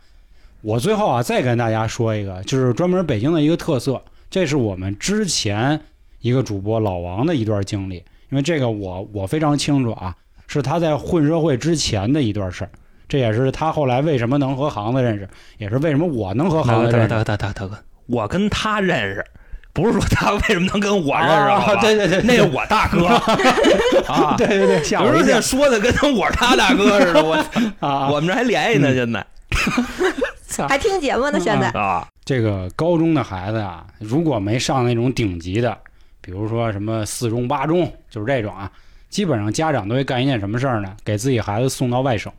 [0.63, 5.81] 我最后啊，再跟大家说一个，就是专门北京的一个特色，这是我们之前
[6.21, 7.97] 一个主播老王的一段经历，
[8.31, 10.15] 因为这个我我非常清楚啊，
[10.47, 12.71] 是他在混社会之前的一段事儿，
[13.11, 17.09] 这也是他后来为什么能和行子认识，也是为什么我能和行子认识。
[17.09, 19.25] 大哥大哥大哥，我跟他认识，
[19.73, 23.07] 不是说他为什么能跟我认识，好啊，对对对，那是我大哥
[24.07, 24.35] 啊。
[24.39, 27.35] 对对对，吓有时候我一跳这说的跟我是他大哥似的，我
[27.81, 28.11] 啊啊！
[28.11, 31.69] 我们这还联系呢，现在还听节目呢，现在。
[31.71, 35.77] 啊，这个高中的孩子啊，如果没上那种顶级的，
[36.21, 38.71] 比如说什么四中、八中，就是这种啊，
[39.09, 40.97] 基本上家长都会干一件什么事儿呢？
[41.05, 42.33] 给自己孩子送到外省，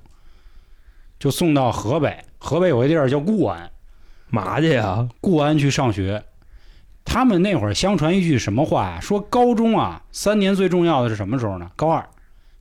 [1.21, 2.17] 就送到河北。
[2.39, 3.69] 河北有个地儿叫固安，
[4.31, 5.07] 嘛去呀？
[5.21, 6.23] 固安去上学。
[7.05, 8.99] 他们那会儿相传一句什么话呀？
[8.99, 11.69] 说高中啊，三年最重要的是什么时候呢？
[11.75, 12.03] 高二，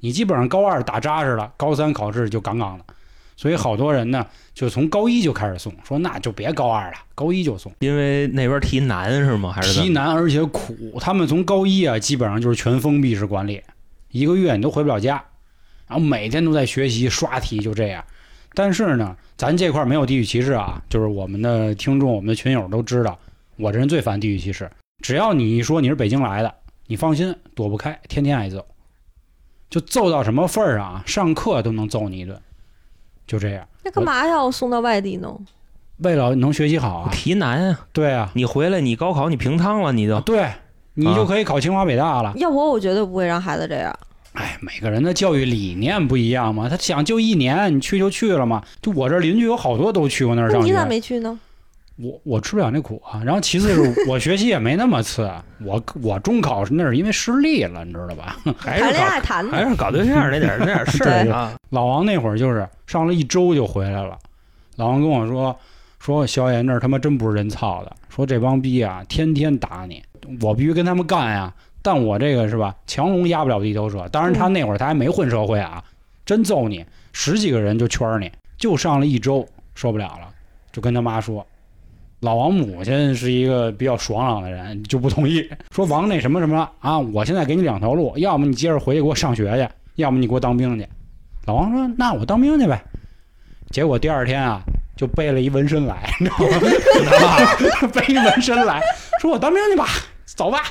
[0.01, 2.85] 你基本上高二打扎实了，高三考试就杠杠的。
[3.35, 7.73] 所以好多人呢，就从高一就开始送，说那就别高二了，高一就送。
[7.79, 9.51] 因为那边题难是吗？
[9.51, 10.99] 还是题难而且苦。
[11.01, 13.63] 他们从高一啊，基本上就是全封闭式管理，
[14.11, 15.25] 一个月你都回不了家，
[15.87, 18.05] 然后每天都在学习刷题，就这样。
[18.55, 23.19] 但是呢，咱这块儿没有地域歧视啊，就是我们的听众、我们的群友都知道，
[23.57, 24.71] 我这人最烦地域歧视。
[25.03, 26.55] 只要你一说你是北京来的，
[26.87, 28.65] 你放心，躲不开，天天挨揍，
[29.71, 31.03] 就揍到什么份儿上啊？
[31.07, 32.39] 上课都能揍你一顿，
[33.27, 33.67] 就这样。
[33.83, 35.35] 那干嘛要送到外地呢？
[35.99, 37.87] 为了能学习好啊，题难啊？
[37.93, 40.51] 对啊，你回来你高考你平汤了，你就对
[40.95, 42.33] 你就可以考清华北大了。
[42.37, 43.97] 要我，我绝对不会让孩子这样。
[44.33, 48.63] 哎，每个人的教育理念不一样嘛，他想就一年，你去就去了嘛。
[48.81, 51.39] 就我这邻居有好多都去过那儿上学你咋，没去呢？
[51.97, 53.21] 我我吃不了那苦啊。
[53.25, 55.31] 然后其次是我学习也没那么次，
[55.63, 58.39] 我我中考那是因为失利了，你知道吧？
[58.57, 61.53] 还是谈恋搞爱谈的，还是搞对象那点儿那点事儿啊。
[61.71, 64.17] 老王那会儿就是上了一周就回来了，
[64.77, 65.55] 老王跟我说
[65.99, 70.03] 说小野那儿他妈真不是人操的，说这帮逼啊天天打你，
[70.41, 71.53] 我必须跟他们干呀。
[71.83, 74.09] 但我这个是吧，强龙压不了地头蛇。
[74.09, 75.83] 当然他那会儿他还没混社会啊，
[76.25, 80.29] 真揍你十几个人就圈儿你，就上了一周受不了了，
[80.73, 81.47] 就跟他妈说。
[82.21, 90.87] 老王母亲是一个比较爽朗的人，就不同意，说王那什么什么啊，我现在给你两条路，要么你接着回去给我上学去，要么你给我当兵去。
[91.47, 92.79] 老王说：“那我当兵去呗。”
[93.73, 94.61] 结果第二天啊，
[94.99, 96.33] 就背了一纹身来，你知
[97.11, 97.89] 道吗？
[97.95, 98.83] 背一纹身来
[99.19, 99.87] 说：“我当兵去吧，
[100.37, 100.63] 走吧。”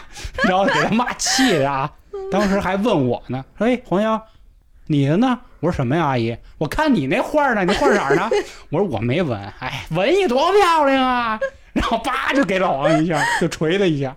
[0.47, 1.91] 然后给他妈气的啊，
[2.31, 4.21] 当时还问我呢：“说哎，黄潇，
[4.87, 6.35] 你的呢？”我说：“什么呀，阿姨？
[6.57, 8.29] 我看你那画呢，你画哪儿呢？”
[8.71, 11.39] 我说：“我没纹。”哎，纹一多漂亮啊！
[11.73, 14.15] 然后叭就给老王一下，就捶他一下，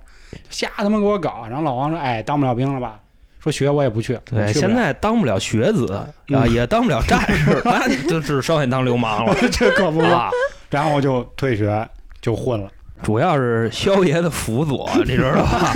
[0.50, 1.44] 瞎他妈给我搞。
[1.48, 2.98] 然后老王说：“哎，当不了兵了吧？
[3.40, 4.16] 说学我也不去。
[4.24, 10.14] 对，现在当不了学子啊，嗯也当不了战士，那就是稍微当流氓了 这可不嘛。
[10.14, 10.30] 啊。
[10.70, 11.86] 然后就退学
[12.20, 12.70] 就混了。
[13.02, 15.72] 主要是萧爷的辅佐， 你知道吧？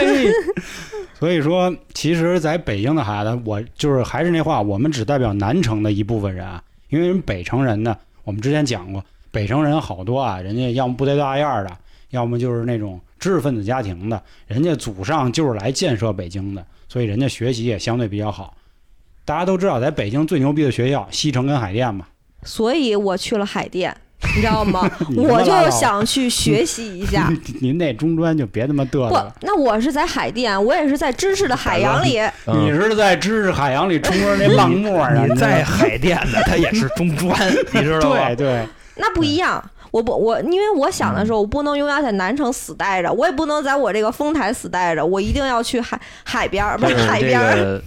[1.18, 11.70] 所以说，其实在北京的孩子，我就是还是那话，我们只代表南城的一部分人啊，因为人北城人呢，我们之前讲过，北城人好多啊，人家要么部队大院的，
[12.10, 18.54] 要么就是那种知识分子家庭的，人家祖上就是来建设北京的，所以人家学习也相对比较好。
[19.24, 22.06] 大家都知道，在北京最牛逼的学校，西城跟海淀嘛。
[22.42, 23.96] 所以我去了海淀，
[24.34, 24.90] 你知道吗？
[25.16, 27.32] 我就想去学习一下。
[27.60, 32.20] 您那中专就别他妈嘚瑟不。，那我是在海淀，我也是在知识的海洋里。
[32.46, 35.26] 你是在知识海洋里冲着那浪沫儿呢？
[35.28, 37.34] 你在海淀的，他也是中专，
[37.72, 38.36] 你知道吗对？
[38.36, 39.62] 对，那不一样。
[39.92, 47.80] 我不，我因为我想的时候，我不能永远在南城死待着，我也不能在我这个丰台死待着，我一定要去海海边儿，不是海边儿。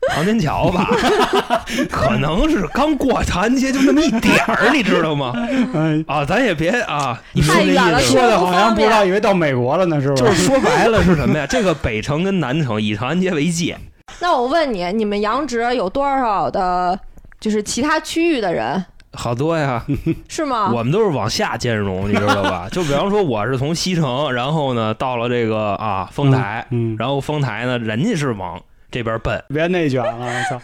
[0.00, 0.88] 个航天桥吧，
[1.90, 5.32] 可能是刚过长安街就那么一点儿，你知道吗？
[5.74, 10.14] 嗯，啊，咱也别啊，你说太远了这意思说的好像不知道以为到美国了呢，是吧？
[10.14, 11.46] 就是说白了是什么呀？
[11.46, 13.76] 这个北城跟南城以长安街为界，
[14.20, 16.98] 那我问你，你们杨直有多少的，
[17.38, 19.84] 就是其他区域的人好多呀。
[20.28, 20.72] 是吗？
[20.72, 22.68] 我们都是往下兼容，你知道吧？
[22.72, 28.60] 就比方说，我是从西城，然后呢到了这个啊丰台，嗯，然后丰台呢，人家是往
[28.90, 29.42] 这边奔。
[29.48, 30.60] 别内卷了，我操！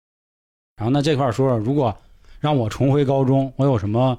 [0.76, 1.96] 然后那这块儿说说，如果
[2.40, 4.18] 让我重回高中，我有什么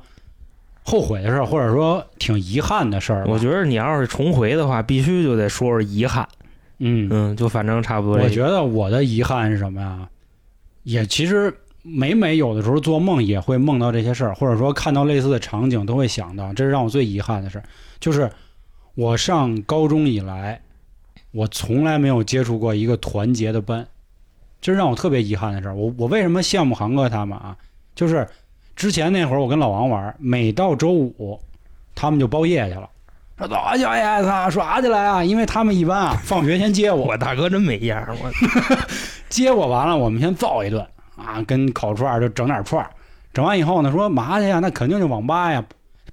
[0.83, 3.25] 后悔的事儿，或者说挺遗憾的事儿？
[3.27, 6.27] 我觉得你要是重回的话，必须就得说说遗憾。
[6.79, 8.21] 嗯，嗯，就反正差不多。
[8.23, 10.09] 我觉得我的遗憾是什么呀？
[10.83, 17.63] 也其实每每有的时候做梦也会梦到这些事儿，或者说看到类似的场景都会想到，这是让我最遗憾的事儿。
[17.99, 18.31] 就是
[18.95, 20.61] 我上高中以来，
[21.37, 23.85] 我从来没有接触过一个团结的班，
[24.59, 25.75] 这是让我特别遗憾的事儿。
[25.75, 27.55] 我我为什么羡慕航哥他们啊？
[27.93, 28.27] 就是
[28.75, 31.39] 之前那会儿我跟老王玩，每到周五
[31.93, 32.89] 他们就包夜去了。
[33.37, 35.23] 说走啊，小爷，操，耍起来啊！
[35.23, 38.31] 因为他们一般啊，放学先接我，我大哥真没样儿，我
[39.29, 40.83] 接我完了，我们先造一顿
[41.15, 42.89] 啊，跟烤串儿就整点串儿，
[43.31, 44.57] 整完以后呢，说嘛去呀？
[44.57, 45.63] 那肯定就网吧呀，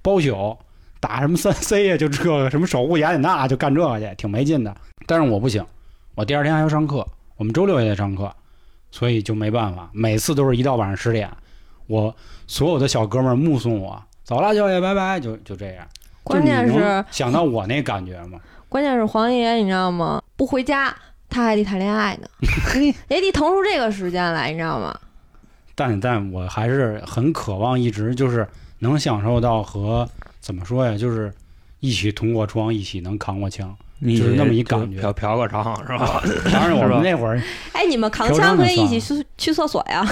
[0.03, 0.55] 包宿，
[1.01, 4.77] 打什么三 C 呀，就这个什么守护雅典娜，就干这个去，挺没劲的。
[5.07, 5.65] 但是我不行，
[6.15, 8.35] 我第二天还要上课，我们周六也得上课，
[8.91, 11.31] 所以就没办法，每次都是一到晚上十点，
[11.87, 12.15] 我
[12.47, 15.87] 所有的小哥们儿目送我走了，舅爷，拜拜，就就这样。
[16.23, 18.41] 关键是想到我那感觉吗？
[18.69, 20.23] 关键是黄爷，你知道吗？
[20.37, 20.95] 不回家，
[21.29, 22.29] 他还得谈恋爱呢，
[23.09, 24.99] 也得腾出这个时间来，你知道吗？
[25.75, 28.49] 但但我还是很渴望，一直就是
[28.79, 30.09] 能享受到和
[30.41, 31.33] 怎么说呀，就是
[31.81, 33.77] 一起同过窗，一起能扛过枪。
[34.07, 36.23] 你就是那么一感觉嫖嫖个娼是吧？
[36.53, 37.41] 当然，我们那会儿
[37.73, 40.05] 哎，你们扛枪可以一起去去厕所呀，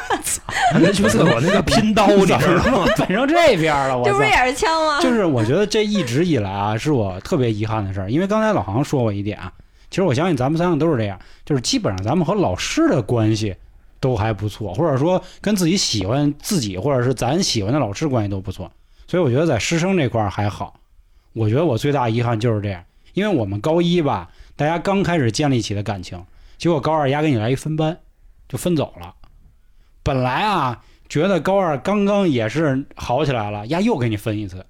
[0.80, 2.86] 那去厕所那叫拼刀，你知道吗？
[2.96, 4.30] 反正这边了，我操这不是！
[4.30, 4.98] 也是枪吗？
[5.02, 8.10] 就是我觉得这一直以来啊，是我特别遗憾的事儿。
[8.10, 9.52] 因为刚才老航说过一点啊，
[9.90, 13.54] 其实我相信咱们三个都是这样，就是基本上咱们和老师的关系
[14.00, 18.70] 都还不错，或者说跟自己喜欢自己或者是咱喜欢的老师关系都不错。
[19.06, 20.72] 所以我觉得在师生这块儿还好。
[21.34, 22.82] 我觉得我最大遗憾就是这样，
[23.18, 26.24] 因为我们高一吧，大家刚开始建立起的感情，
[26.56, 27.98] 结果高二丫给你来一分班，
[28.48, 29.12] 就分走了。
[30.04, 34.64] 本来啊，觉得高二刚刚也是好起来了，丫又给你分一次，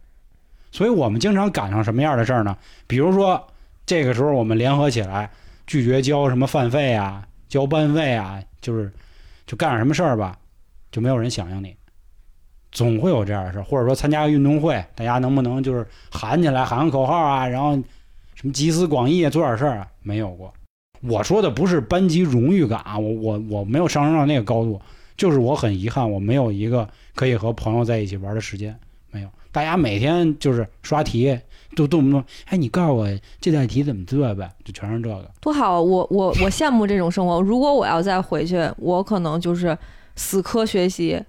[0.73, 2.57] 所以我们经常赶上什么样的事儿呢？
[2.87, 3.47] 比如说
[3.85, 5.31] 这个时候我们联合起来
[5.67, 8.91] 拒绝交什么饭费啊、交班费啊，就是
[9.47, 10.39] 就干点什么事儿吧，
[10.91, 11.77] 就没有人响应你。
[12.73, 17.79] 总会有这样的事儿，或者说参加运动会，大家能不能就是喊起来喊个口号啊，然后
[18.41, 19.89] 什么集思广益啊，做点事儿啊？
[20.01, 20.55] 没有过。
[21.01, 24.81] 我说的不是班级荣誉感啊，我我我没有上升到那个高度，
[25.17, 28.79] 就是我很遗憾，我没有一个可以和朋友在一起玩的时间，
[29.11, 29.29] 没有。
[29.51, 31.37] 大家每天就是刷题，
[31.75, 33.09] 都动不动，哎，你告诉我
[33.41, 35.29] 这道题怎么做呗，就全是这个。
[35.41, 35.83] 多好！
[35.83, 37.41] 我我我羡慕这种生活。
[37.41, 39.77] 如果我要再回去，我可能就是
[40.15, 41.21] 死磕学习，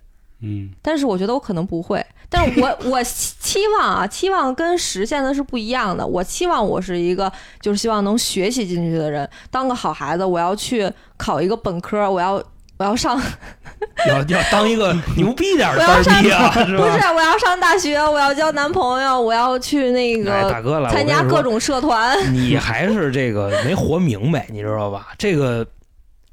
[0.41, 2.05] 嗯，但是我觉得我可能不会。
[2.29, 6.05] 但是我我期期望啊，期望跟实现的是不一样的。
[6.05, 10.23] 我期望我是一个就是希望能学习进去的人，当个好孩子。
[10.23, 12.33] 我要去考一个本科，我要
[12.77, 13.19] 我要上
[14.07, 16.77] 要要当一个 牛逼点的我要上班儿逼啊，不是？
[17.15, 22.15] 我要上大学，我要交男朋友，我要去那哎，个大哥了，参加各种社团。
[22.33, 25.07] 你还是这个没活明白，你知道吧？
[25.17, 25.65] 这个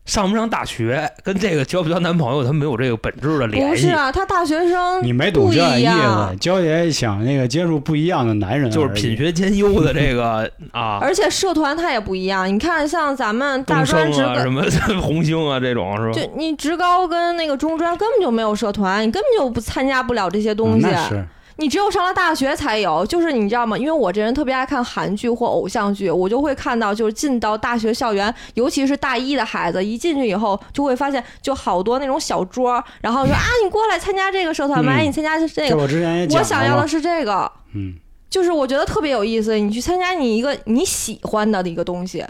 [0.06, 3.82] 上不上大学跟这个交不交男朋友，他没有这个本质的不联系。
[3.86, 12.48] 不是啊，他大学生你没懂不这意一样思，娇姐想那个接触不一样的男人，就是品学兼优的这个啊，而且社团他也不一样。
[12.48, 14.62] 你看，像咱们大专职什么
[15.02, 16.12] 红星啊这种是吧？
[16.12, 20.86] 就你职高跟那个中专根本就没有社团，你根本就不参加不了这些东西。
[20.86, 21.26] 嗯那是
[21.58, 23.76] 你只有上了大学才有，就是你知道吗？
[23.78, 37.94] 因为我这人特别爱看韩剧或偶像剧，我就会看到，就是进到大学校园，尤其是大一的孩子，一进去以后就会发现，就好多那种小桌，然后说啊，你过来参加这个社团吧，嗯哎，你参加这个，这我之前也讲我想要的是这个，嗯
[38.28, 42.22] 就是我觉得特别有意思，你去参加你一个你喜欢的一个东西，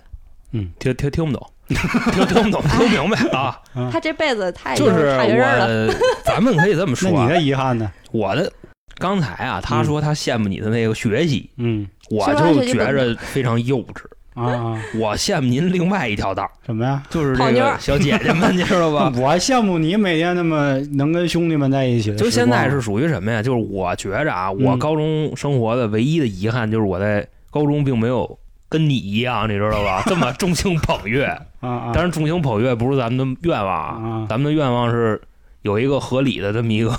[0.52, 3.58] 嗯听听听不懂， 听听不懂，听不明白啊！
[3.74, 5.92] 嗯他这辈子太就是差别人了。
[5.92, 7.90] 我， 咱们可以这么说你的遗憾呢？
[8.12, 8.50] 我的
[8.99, 14.05] 刚才啊，他说他羡慕你的那个学习，嗯我就觉着非常幼稚。
[14.34, 17.03] 啊啊，我羡慕您另外一条道儿，什么呀？
[17.09, 19.11] 就是这个小姐姐们，你知道吧？
[19.16, 22.14] 我羡慕你每天那么能跟兄弟们在一起。
[22.16, 23.42] 就现在是属于什么呀？
[23.42, 28.38] 就是我觉着啊，我嗯高中生活的唯一的遗憾就是我在高中并没有
[28.68, 30.03] 跟你一样，你知道吧？
[30.07, 31.24] 这么众星捧月。
[31.61, 35.18] 啊啊，当然，众星捧月不是咱们的愿望啊，啊，咱们的愿望是
[35.62, 36.94] 有一个合理的这么一个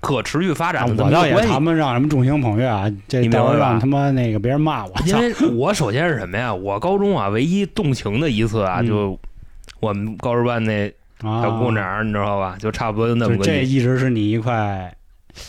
[0.00, 1.64] 可持续发展的这我倒也么一个关系谈。
[1.64, 4.92] 不上什么众星捧月啊，这你明白吧到时候让他妈那个别人骂我。
[5.06, 6.54] 因为我首先是什么呀？
[6.54, 9.18] 我高中啊，唯一动情的一次啊，嗯就
[9.80, 10.88] 我们高职班那
[11.22, 12.56] 啊，小姑娘，你知道吧？
[12.58, 14.94] 就差不多那么个这一直是你一块，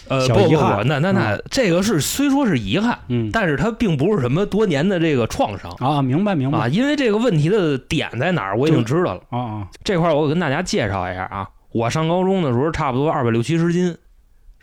[0.08, 9.22] 呃，不不小遗憾不，那那那这个是虽说是遗憾，嗯但是它并不是什么多年的这个创伤啊，明白明白啊，因为这个问题的点在哪儿，我已经知道了。
[9.30, 13.96] 啊啊，这块儿我跟大家介绍一下啊，我上高中的时候差不多二百六七十斤，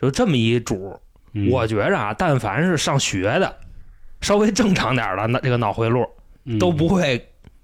[0.01, 0.99] 就这么一主。
[1.33, 3.55] 嗯我觉着啊，但凡是上学的，
[4.21, 6.03] 稍微正常点儿的那这个脑回路
[6.45, 7.17] 嗯都不会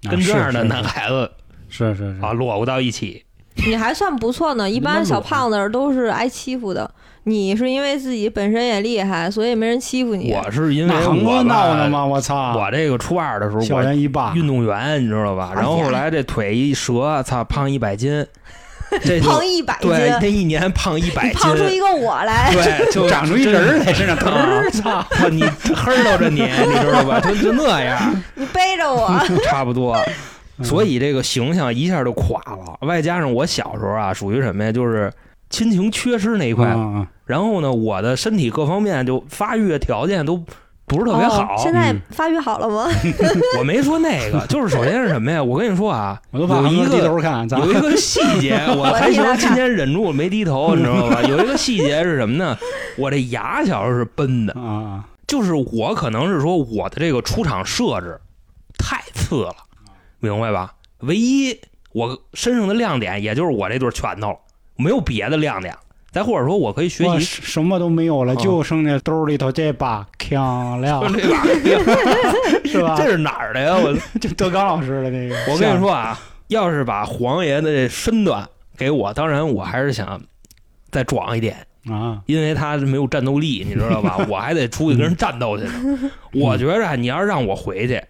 [0.04, 1.30] 啊跟这样的男孩子
[1.68, 3.24] 是是是啊落不到一起。
[3.66, 6.88] 你还算不错呢，一般小胖子都是挨欺负的。
[7.26, 10.32] 你是因为自己本身也厉害，所以没人欺负你。
[10.32, 12.04] 我是因为我闹的吗？
[12.04, 12.54] 我操！
[12.56, 15.52] 我这个初二的时候，校我园一霸，运动员，你知道吧？
[15.54, 18.26] 然后后来这腿一折，操，胖一百斤，
[19.02, 22.52] 这胖一百斤，对，那一年胖一百斤，你胖出一个我来。
[22.52, 25.02] 对， 就长出一人儿来身上，疼操！
[25.16, 25.42] 操你
[25.74, 27.20] 黑到着你，你知道吧？
[27.20, 27.98] 就就那样，
[28.34, 29.10] 你背着我，
[29.44, 29.94] 差不多。
[30.58, 32.78] 嗯所以这个形象一下就垮了。
[32.86, 34.70] 外加上我小时候啊，属于什么呀？
[34.70, 35.12] 就是
[35.50, 36.68] 亲情缺失那一块。
[36.68, 40.44] 啊然后呢，我的身体各方面就发育条件都
[40.94, 41.42] 不是特别好。
[41.42, 42.88] 哦现在嗯发育好了吗？
[43.58, 45.42] 我没说那个， 就是首先是什么呀？
[45.42, 51.22] 我跟你说啊，我都怕有一横着低个头看，有一个细节， 我还行，今天忍住没低头，你知道吧？
[51.22, 52.56] 有一个细节是什么呢？
[52.96, 58.20] 我这牙小时候是崩的，啊啊就是我可能是说我的这个出场设置
[58.78, 59.54] 太次了，
[60.20, 60.74] 明白吧？
[61.00, 61.58] 唯一
[61.92, 64.36] 我身上的亮点也就是我这对拳头了，
[64.76, 65.74] 没有别的亮点。
[66.14, 71.02] 再或者说我可以学习什么都没有了，啊就剩下兜里头这把枪 了，
[72.64, 72.94] 是吧？
[72.96, 73.74] 这是哪儿的呀？
[73.76, 75.34] 我就德刚老师的那个。
[75.52, 80.22] 我跟你说啊，要是把黄爷的这身段给我，当然我还是想
[80.92, 81.56] 再壮一点。
[81.90, 84.24] 啊，因为他没有战斗力，你知道吧？
[84.28, 86.10] 我还得出去跟人战斗去呢。
[86.32, 88.00] 我觉着啊你要是让我回去，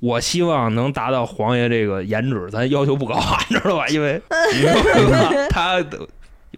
[0.00, 3.86] 我希望能达到黄爷这个颜值，咱要求不高啊，你知道吧？
[3.88, 4.20] 因为
[5.50, 5.84] 他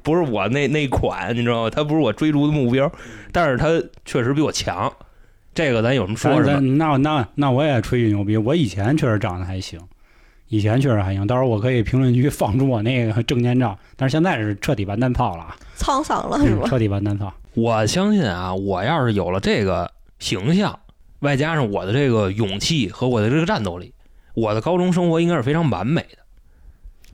[0.02, 1.70] 不是我那那款，你知道吗？
[1.70, 2.90] 他不是我追逐的目标，
[3.30, 3.68] 但是他
[4.04, 4.92] 确实比我强。
[5.54, 6.76] 这个咱有什么说咱什么？
[6.76, 9.78] 那那那我也吹吹牛逼，我以前确实长得还行，
[10.48, 11.26] 以前确实还行。
[11.26, 16.62] 到时候我可以评论区放出我那个证件照，但是现在是彻底完蛋炮了啊，沧桑了是吧？
[16.64, 17.32] 嗯彻底完蛋炮。
[17.54, 20.78] 我相信啊，我要是有了这个形象，
[21.20, 23.92] 外加上我的这个勇气和我的这个战斗力，
[24.32, 26.21] 我的高中生活应该是非常完美的。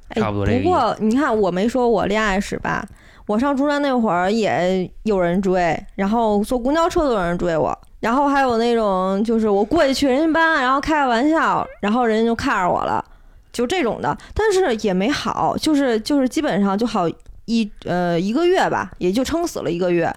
[0.09, 2.87] 哎差不多不过你看，我没说我恋爱史吧？
[3.27, 13.05] 我上中专那会儿也有人追，然后坐公交车都有人追我，然后还有那种就是我过去去人家班，然后开个玩笑，然后人家就看着我了，
[13.53, 14.17] 就这种的。
[14.33, 17.07] 但是也没好，就是就是基本上就好
[17.45, 20.11] 一呃一个月吧，也就撑死了一个月。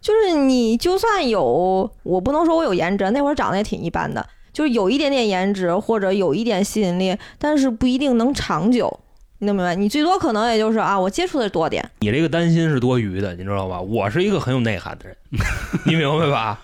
[0.00, 9.00] 就是你就算有，我不能说我有颜值，那会儿长得也挺一般的，就是有一点点颜值或者有一点吸引力，但是不一定能长久。
[9.38, 9.74] 你能明白？
[9.74, 13.80] 你最多可能也就是啊，我接触的多点，你这个担心是多余的，你知道吧？
[13.80, 15.16] 我是一个很有内涵的人，
[15.84, 16.60] 你明白吧？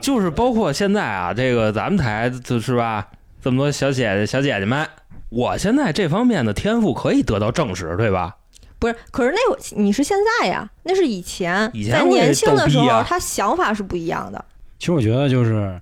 [0.00, 3.06] 就是包括现在啊，这个咱们台就是吧，
[3.42, 4.86] 这么多小姐姐、小姐姐们，
[5.28, 8.36] 我现在这方面的天赋可以得到证实，对吧？
[8.78, 8.94] 不是？
[9.10, 14.44] 可是那会你是现在呀，那是以前，以前在年轻的时候，他想法是不一样的。
[14.78, 15.80] 其实我觉得就是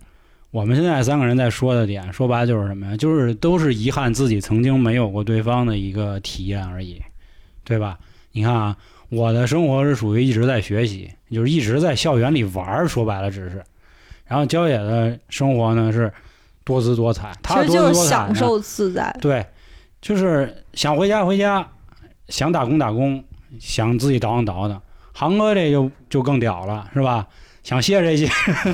[0.56, 2.96] 我们现在三个人在说的点，说白了就是什么呀？
[2.96, 6.98] 就是都是遗憾自己曾经没有过对方的一个体验而已，
[7.62, 7.98] 对吧？
[8.32, 8.74] 你看啊，
[9.10, 13.62] 我的生活是属于一直在学习，就是一直在校园里玩儿，说白了只是。
[14.24, 16.10] 然后焦野的生活呢是
[16.64, 19.14] 多姿多彩，他多姿多彩享受自在。
[19.20, 19.44] 对，
[20.00, 21.68] 就是想回家回家，
[22.28, 23.22] 想打工打工，
[23.60, 24.80] 想自己倒腾倒腾，
[25.12, 27.26] 航哥这就就更屌了，是吧？
[27.66, 28.28] 想谢这些，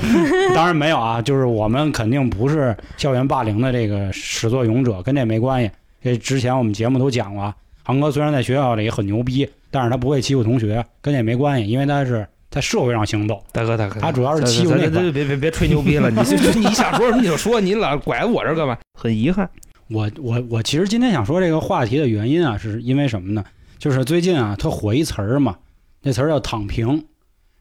[0.53, 5.71] 当然没有啊，就是我们肯定不是校园霸凌的这个始作俑者，跟这没关系。
[5.99, 13.43] 这之前我们节目都讲过，航哥虽然在学校里很牛逼，但是他不会欺负同学，跟这没关系，因为他是在社会上行走。
[13.51, 16.19] 大哥大哥，他主要是欺负那别别别别吹牛逼了，你
[16.59, 18.77] 你想说什么你就说，你老拐我这干嘛？
[18.93, 19.49] 很遗憾。
[19.89, 23.43] 我我我其实今天想说这个话题的原因啊，是因为什么呢？
[23.79, 25.55] 就是最近啊，特火一词儿嘛，
[26.03, 27.03] 那词儿叫躺平。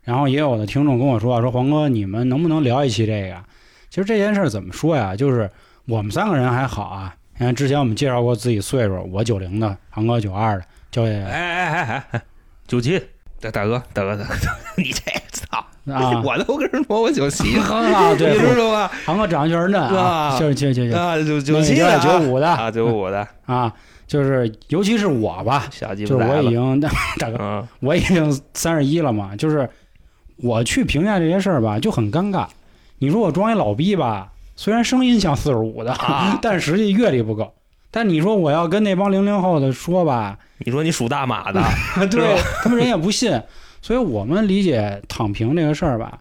[0.04, 3.36] 然后也有的听众跟我说说黄哥，你们能不能聊一期这个？
[3.88, 5.14] 其实这件事怎么说呀？
[5.14, 5.50] 就是
[5.84, 7.14] 我们三个人还好啊。
[7.38, 12.22] 你看之前我们介绍过自己岁数，我九零的，航哥九二的，焦爷，哎哎哎哎，
[12.66, 12.98] 九七，
[13.40, 14.34] 大大哥大哥大哥，
[14.76, 16.22] 你这操啊！
[16.24, 18.90] 我都跟人说我九七哼啊，对，你知道吗？
[19.06, 23.72] 黄哥长得确实嫩啊，就是就就啊，九九七九五的啊，九五的啊。
[24.06, 26.90] 就是尤其是我吧，就是我已经大
[27.30, 29.68] 哥，我已经三十一了嘛，就是。
[30.36, 32.46] 我去评价这些事儿吧，就很尴尬。
[32.98, 35.96] 你说我装一老逼吧，虽然声音像四十五的，
[36.42, 37.52] 但实际阅历不够。
[37.90, 41.62] 但你说我要跟那帮零零后的说吧，你说你属大马的，
[42.10, 43.40] 对他们人也不信。
[43.82, 46.18] 所以我们理解躺平这个事儿吧，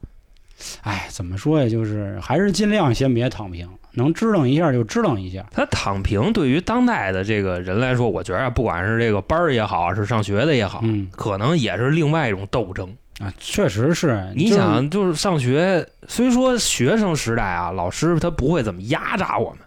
[0.81, 1.69] 哎，怎么说呀？
[1.69, 5.45] 就是还是尽量先别躺平，能支棱一下就支棱一下。
[5.51, 12.91] 他躺平对于当代的这个人来说，我觉得不管是这个班儿也好，是上学的也好，嗯，可能也是另外一种斗争。
[13.21, 14.31] 啊，确实是。
[14.35, 19.59] 你想，就是上学，虽说学生时代啊，老师他不会怎么压榨我们，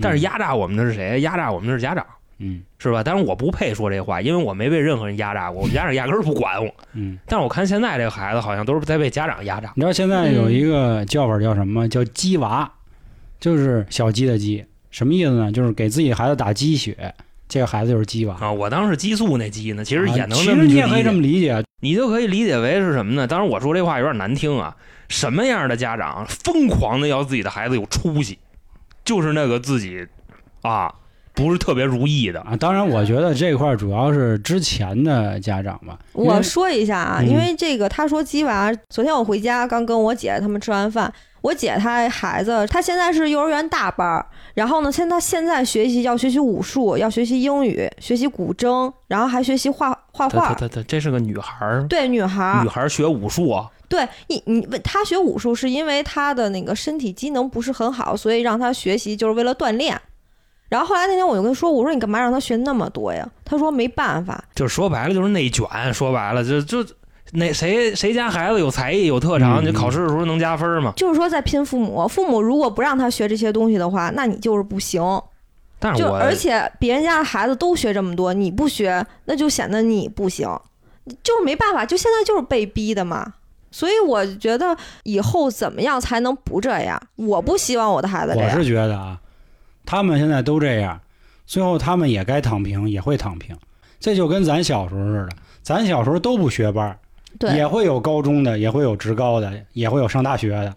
[0.00, 1.20] 但是压榨我们的是谁？
[1.20, 2.06] 压榨我们的是家长，
[2.38, 3.02] 嗯，是吧？
[3.04, 7.18] 但是我不配说这话，因为我没被任何人压榨过，我们家长压根儿不管我，嗯。
[7.26, 9.72] 但是我看现在这个孩子好像都是在被家长压榨。
[9.76, 11.88] 你知道现在有一个叫法叫什么？
[11.88, 12.70] 叫“鸡娃”，
[13.38, 15.52] 就是小鸡的鸡，什么意思呢？
[15.52, 17.14] 就是给自己孩子打鸡血。
[17.52, 18.50] 这个孩子就是鸡娃啊！
[18.50, 23.26] 我当时激素那鸡呢，其实也能其实你也可以这么理解，你就可以理解为是什么呢？
[23.26, 24.74] 当然我说这话有点难听啊。
[25.10, 28.38] 什么样的家长疯狂的要自己的孩子有出息，
[29.04, 30.06] 就是那个自己
[30.62, 30.94] 啊
[31.34, 32.56] 不是特别如意的啊。
[32.56, 35.98] 当然，我觉得这块主要是之前的家长吧。
[36.14, 41.12] 我说一下啊，因为这个他说鸡娃，昨天我回家刚跟我姐他们吃完饭。
[41.42, 44.24] 我姐她孩子，她现在是幼儿园大班儿，
[44.54, 50.54] 然后呢，现她现在学习要学习武术，要学习英语，学习古筝，然后还学习画画画。
[50.54, 51.84] 对对，这是个女孩儿。
[51.88, 52.62] 对，女孩儿。
[52.62, 53.68] 女孩儿学武术啊？
[53.88, 60.00] 对，你你问她学武术是因为她的那个身体机能不是很好，所以让她学习就是为了锻炼。
[60.68, 63.28] 然后后来那天我就跟她说，我说你干嘛让她学那么多呀？
[63.44, 64.42] 她说没办法。
[64.54, 66.86] 就是说白了就是内卷，说白了就就。
[67.34, 70.92] 那谁谁家孩子有才艺有特长，你考试的时候能加分吗？
[70.96, 75.02] 就是说在拼父母，父母如果不让他学这些东西的话，那你就是不行。
[75.78, 80.46] 但是就而且别人家的孩子都学这么多，你不学，那就显得你不行，
[81.24, 83.32] 就是没办法，就现在就是被逼的嘛。
[83.70, 87.00] 所以我觉得以后怎么样才能不这样？
[87.16, 88.50] 我不希望我的孩子这样。
[88.50, 89.18] 我是觉得啊，
[89.86, 91.00] 他们现在都这样，
[91.46, 93.56] 最后他们也该躺平，也会躺平。
[93.98, 95.30] 这就跟咱小时候似的，
[95.62, 96.96] 咱小时候都不学班。
[97.54, 100.74] 也会有高中的，也会有职高的，也会有上大学的。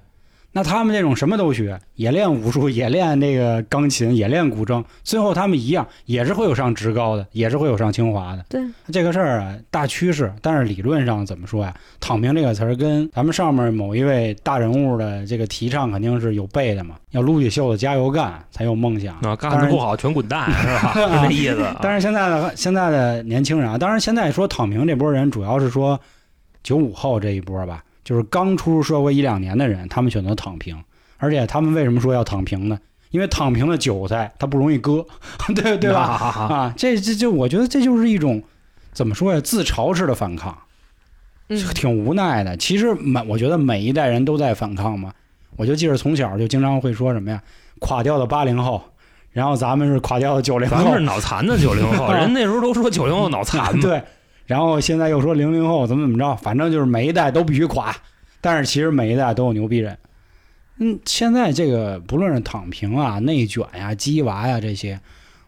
[0.57, 8.45] 那他们这种什么都学，也练武术，也练那个钢琴，也练古筝，最后他们一样，也是会有上职高的，也是会有上清华的。
[8.47, 10.31] 对这个事儿啊，大趋势。
[10.41, 16.95] 但是理论上怎么说呀？“躺平”这个词儿跟咱们上面某一位大人物的这个提倡肯定是有背的嘛。
[17.11, 19.13] 要撸起袖子加油干，才有梦想。
[19.23, 20.93] 啊，干的不好全滚蛋，是吧？
[21.27, 21.67] 这意思。
[21.81, 25.99] 但是现在的现在的年轻人啊，当然现在说躺平这波人，主要是说。
[26.65, 30.75] 九五后这一波吧，就是刚出社会一两年的人，他们选择躺平，
[31.17, 32.79] 而且他们为什么说要躺平呢？
[33.11, 35.05] 因为躺平的韭菜他不容易割，
[35.55, 36.01] 对对吧？
[36.01, 38.41] 啊，这这就我觉得这就是一种
[38.91, 39.39] 怎么说呀？
[39.39, 40.57] 自嘲式的反抗，
[41.47, 42.57] 挺无奈的。
[42.57, 45.13] 其实每我觉得每一代人都在反抗嘛。
[45.57, 47.41] 我就记着从小就经常会说什么呀？
[47.79, 48.83] 垮掉的八零后，
[49.31, 52.11] 然后咱们是垮掉的九零后，咱们是脑残的九零后。
[52.11, 54.01] 人那时候都说九零后脑残对。
[54.45, 57.95] 然后现在又说零零后怎么怎么着，反正就是每一代都必须垮，
[58.41, 59.97] 但是其实每一代都有牛逼人。
[60.77, 64.99] 嗯，现在这个不论是躺平啊、内卷呀、鸡娃呀这些，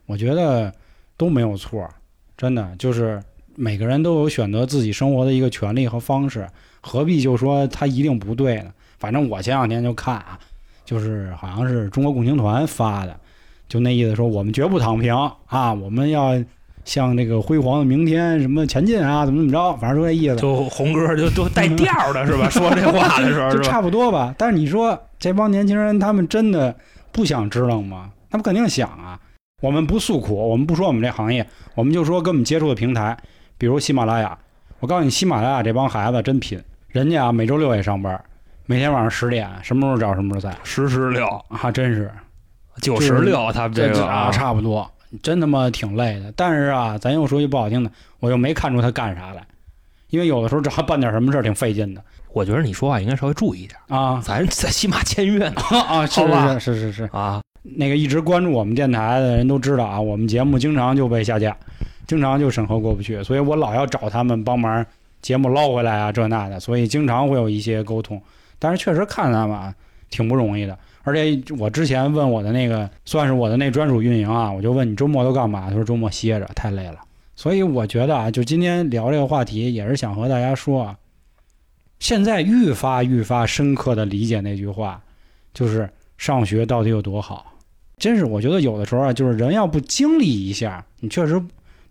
[0.08, 0.74] 我觉得
[1.16, 1.88] 都没有错，
[2.36, 3.22] 真的就是
[3.56, 6.48] 每个人都有选择自己生活的一个权利和方式，
[6.82, 8.72] 何必就说他一定不对呢？
[8.98, 10.40] 反正我前两天就看啊，
[10.86, 13.20] 就是好像是中国共青团发的，
[13.70, 16.44] 就那意思说我们绝不躺平啊，我们要。
[16.88, 20.38] 像那个辉煌的明天，什么前进啊，怎么怎么着，反正说这意思。
[20.38, 22.48] 就红歌就都带调的是吧？
[22.50, 24.34] 说这话的时候就差不多吧。
[24.38, 26.74] 但是你说这帮年轻人，他们真的
[27.12, 28.10] 不想支棱吗？
[28.32, 29.20] 他们肯定想啊。
[29.62, 33.18] 我们不诉苦，我们不说我们这行业，我们就说跟我们接触的平台，
[33.58, 34.38] 比如喜马拉雅，
[34.80, 36.58] 我告诉你，喜马拉雅这帮孩子真拼，
[36.88, 38.18] 人家啊每周六也上班，
[38.66, 42.10] 每天晚上十点什么时候找什么时候在十十六啊，真是
[42.82, 44.90] 九十六，他们这个啊差不多，
[45.22, 46.32] 真他妈挺累的。
[46.36, 49.46] 但是啊，咱又说句不好听的，我又没看出他干啥来，
[50.10, 52.02] 因为有的时候找他办点什么事儿挺费劲的
[52.34, 56.06] 我觉得你说话应该稍微注意一点，啊咱在起码签约呢 啊！
[56.08, 57.42] 是吧是是是是，啊。
[57.64, 61.56] 那个一直关注我们电台的人都知道啊，我们节目经常就被下架，
[62.06, 64.86] 经常就审核过不去，所以我老要找他们帮忙
[65.22, 68.22] 节目捞回来啊，这那的，所以经常会有一些沟通。
[68.60, 69.74] 但是确实看他们啊，
[70.10, 70.78] 挺不容易的。
[71.08, 75.70] 而且我之前问我的那个，算是我的那专属运营啊，我就问你周末都干嘛？
[75.70, 77.00] 他说周末歇着，太累了。
[77.34, 80.98] 所以我觉得啊，就今天聊这个话题，也是想和大家说啊，
[82.00, 85.02] 现在愈发愈发深刻的理解那句话，
[85.54, 87.54] 就是上学到底有多好。
[87.98, 91.42] 真是，我觉得有的时候啊，就是人要不经历一下，你确实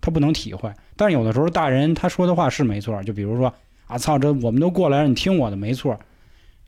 [0.02, 0.70] 他不能体会。
[0.94, 3.50] 但有的时候大人他说的话是没错，就比如说
[3.86, 5.98] 啊，操，这我们都过来了，你听我的没错。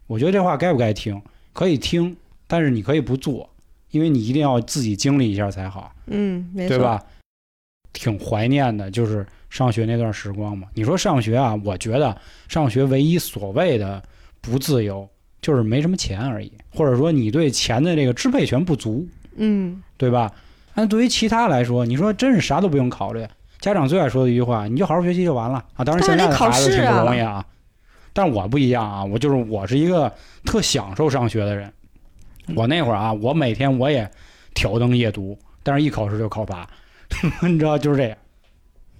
[0.06, 1.20] 我觉得这话该不该听？
[1.52, 2.16] 可以听，
[2.48, 3.48] 但是你可以不做，
[3.92, 6.82] 因为你一定要自己经历一下才好，嗯，没错，对？
[6.82, 7.00] 吧？
[7.92, 10.68] 挺怀念的，就是上学那段时光嘛。
[10.74, 12.16] 你说上学啊，我觉得
[12.48, 14.02] 上学唯一所谓的
[14.40, 15.08] 不自由，
[15.40, 19.06] 就是没什么钱而已，或者说你对钱的这个支配权不足。
[19.36, 20.32] 嗯，对吧？
[20.74, 23.26] 但对于其他来说，你说真是啥都不用考虑。
[23.58, 25.84] 家长最爱说的一句话，你就好好学习就完了啊！
[25.84, 27.44] 当然，现在的孩子挺不容易啊。
[28.12, 30.12] 但是我不一样啊，我就是我是一个
[30.44, 31.72] 特享受上学的人。
[32.56, 34.08] 我那会儿啊，我每天我也
[34.54, 36.66] 挑灯夜读，但是一考试就考八，
[37.42, 38.16] 你知道就是这样。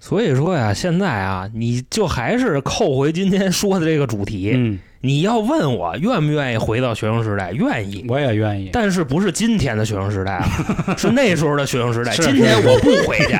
[0.01, 4.53] 所以说呀，现在啊，你就还是扣回今天说的这个主题。
[4.55, 8.69] 嗯，你要问我愿不愿意回到学生时代，愿意，我也愿意。
[8.71, 10.47] 但是不是今天的学生时代啊，
[10.97, 12.13] 是那时候的学生时代。
[12.13, 13.33] 是今天我不回去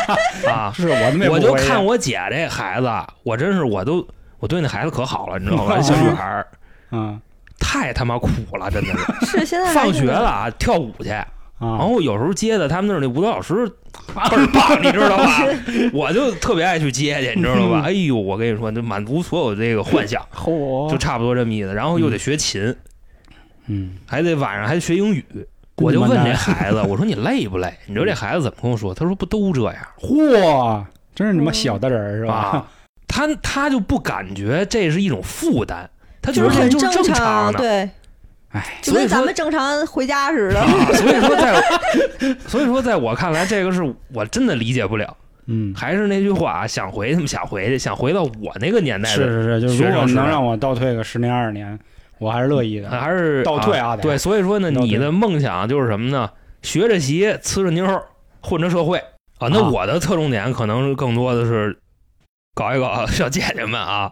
[0.48, 2.88] 啊，是我他妈也我就看我姐这孩子，
[3.22, 4.06] 我真是我都
[4.38, 5.78] 我对那孩子可好了，你知道吧？
[5.82, 6.46] 小女孩儿
[6.92, 7.20] 嗯
[7.58, 8.28] 太他妈苦
[8.58, 9.26] 了，真的是。
[9.38, 11.26] 是现在放学了啊，跳舞去，然
[11.58, 13.72] 啊后有时候接的他们那儿那舞蹈老师倍
[14.14, 15.26] 儿棒，你知道吧？
[15.92, 17.82] 我就特别爱去接去，你知道吧？
[17.86, 21.72] 哎呦，我跟你说，就满足所有这个幻想，嚯就差不多这么意思。
[21.72, 22.74] 然后又得学琴，
[23.66, 25.24] 嗯还得晚上还得学英语。
[25.76, 27.70] 我就问这孩子，我说你累不累？
[27.86, 28.94] 你知道这孩子怎么跟我说？
[28.94, 30.82] 他说不都这样嚯，
[31.14, 32.34] 真是你妈小的人儿是吧？
[32.34, 32.68] 啊？
[33.06, 35.88] 他他就不感觉这是一种负担，
[36.26, 37.52] 他就是很正常。
[37.52, 37.88] 对，
[38.50, 40.60] 哎，就跟咱们正常回家似的。
[40.60, 41.62] 啊，所以说在，
[42.48, 45.16] 所以说在我看来，这个是我真的理解不了。
[45.46, 51.78] 嗯，还是那句话，想回他们想回去，想回到我那个年代，是是是，就是如果能让我倒退个十年二十年，
[52.18, 52.90] 我还是乐意的。
[52.90, 56.28] 还是倒退啊对，所以说呢，你的梦想就是什么呢？
[56.62, 57.86] 学着习，呲着妞，
[58.40, 58.98] 混着社会
[59.38, 59.46] 啊。
[59.48, 61.78] 那啊我的侧重点可能更多的是
[62.52, 64.10] 搞一搞小姐姐们啊。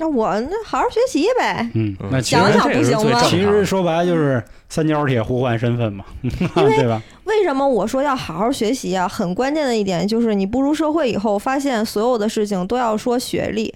[0.00, 1.68] 那我那好好学习呗。
[1.74, 7.00] 嗯，嗯那想想不行吗其实说白了就是三角铁互换身份嘛， 对吧？
[7.24, 9.06] 为什么我说要好好学习啊？
[9.06, 13.72] 很关键的一点就是，你步入社会以后，发现所有的事情都要说学历，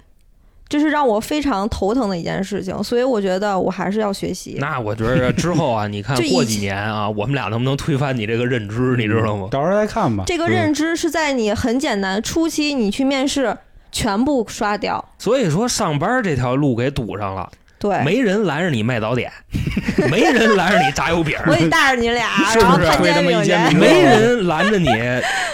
[0.69, 2.83] 这是让我非常头疼的一件事情。
[2.83, 4.57] 所以我觉得我还是要学习。
[4.59, 8.97] 那我觉得之后啊， 你看过几年啊，我们俩能不能推翻你这个认知？
[8.97, 9.49] 你知道吗？
[9.51, 10.25] 到时候再看吧。
[10.27, 13.57] 这个认知是在你很简单初期你去面试，
[13.95, 15.03] 全部刷掉。
[15.19, 19.33] 所以说上班这条路给堵上了，对，没人拦着你卖早点，
[20.11, 23.53] 没人拦着你炸油饼， 我得带着你俩， 是不是然后看推他煎饼去。
[23.55, 24.89] 妈一没人拦着你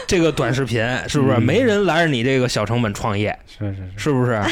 [0.09, 1.37] 这个短视频，是不是？
[1.37, 4.43] 嗯没人拦着你这个小成本创业，是是是，是不是？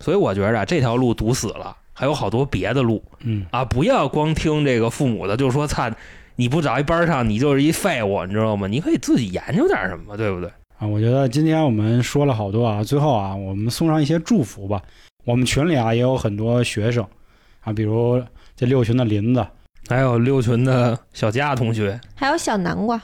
[0.00, 3.64] 所以我觉着啊这条路堵死了，还有好多别的路嗯，啊！
[3.64, 5.90] 不要光听这个父母的，就说操，
[6.36, 8.66] 你不找一班上，你就是一废物，你知道吗？
[8.66, 10.50] 你可以自己研究点什么，对不对？
[10.78, 14.82] 啊，我觉得今天我们说了好多啊，最后啊，我们送上一些祝福吧。
[15.24, 17.06] 我们群里啊也有很多学生
[17.60, 18.22] 啊，比如
[18.56, 19.46] 这六群的林子，
[19.88, 23.00] 还有六群的小佳同学、还有小南瓜，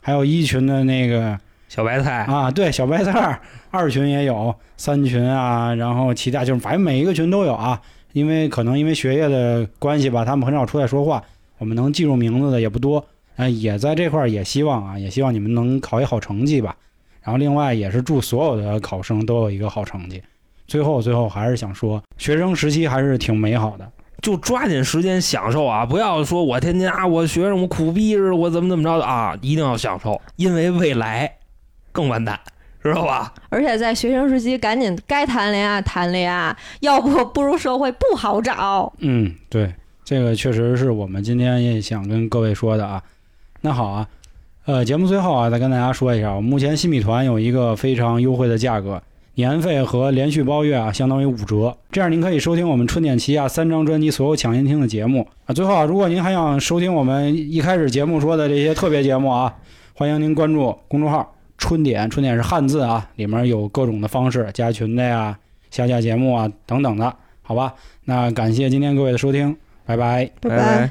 [0.00, 7.80] 还有一群的那个小白菜，啊，对，小白菜儿，二群也有，三群啊，然后其他就是反正每一个群都有啊。
[8.12, 11.20] 因为可能因为学业的关系吧，他们很少出来说话，
[11.58, 13.04] 我们能记住名字的也不多。
[13.34, 16.76] 啊，也在这块儿也希望啊，也希望你们能考一好成绩吧。
[17.24, 20.22] 然后另外也是祝所有的考生都有一个好成绩。
[20.66, 23.90] 最后最后还是想说，学生时期还是挺美好的。
[24.22, 25.84] 就抓紧时间享受啊！
[25.84, 29.36] 不要说我天天啊，我学生我苦逼似的，我怎么怎么着的啊！
[29.42, 31.30] 一定要享受，因为未来
[31.92, 32.40] 更完蛋，
[32.82, 33.34] 知道吧？
[33.50, 38.90] 而且在学生时期赶紧该谈恋爱谈恋爱，要不步入社会不好找。
[39.00, 43.02] 嗯，对，这个确实是我们今天也想跟各位说的啊。
[43.60, 44.08] 那好啊，
[44.66, 49.02] 呃，节目最后啊，再跟大家说一下，我们目前新米团有一个非常优惠的价格，
[49.34, 51.76] 年费和连续包月啊，相当于五折。
[51.92, 55.52] 这样您可以收听我们春点旗下三张专辑所有抢先听的节目啊。
[55.52, 59.54] 最后啊，如果您还想收听我们一开始节目说的这些特别节目啊，
[59.92, 65.38] 欢迎您关注公众号“春点”，春点是汉字啊，里面有各种的方式，加群的呀、
[65.70, 67.74] 下架节目啊等等的，好吧？
[68.06, 69.54] 那感谢今天各位的收听，
[69.84, 69.96] 拜。
[69.96, 70.90] 拜拜拜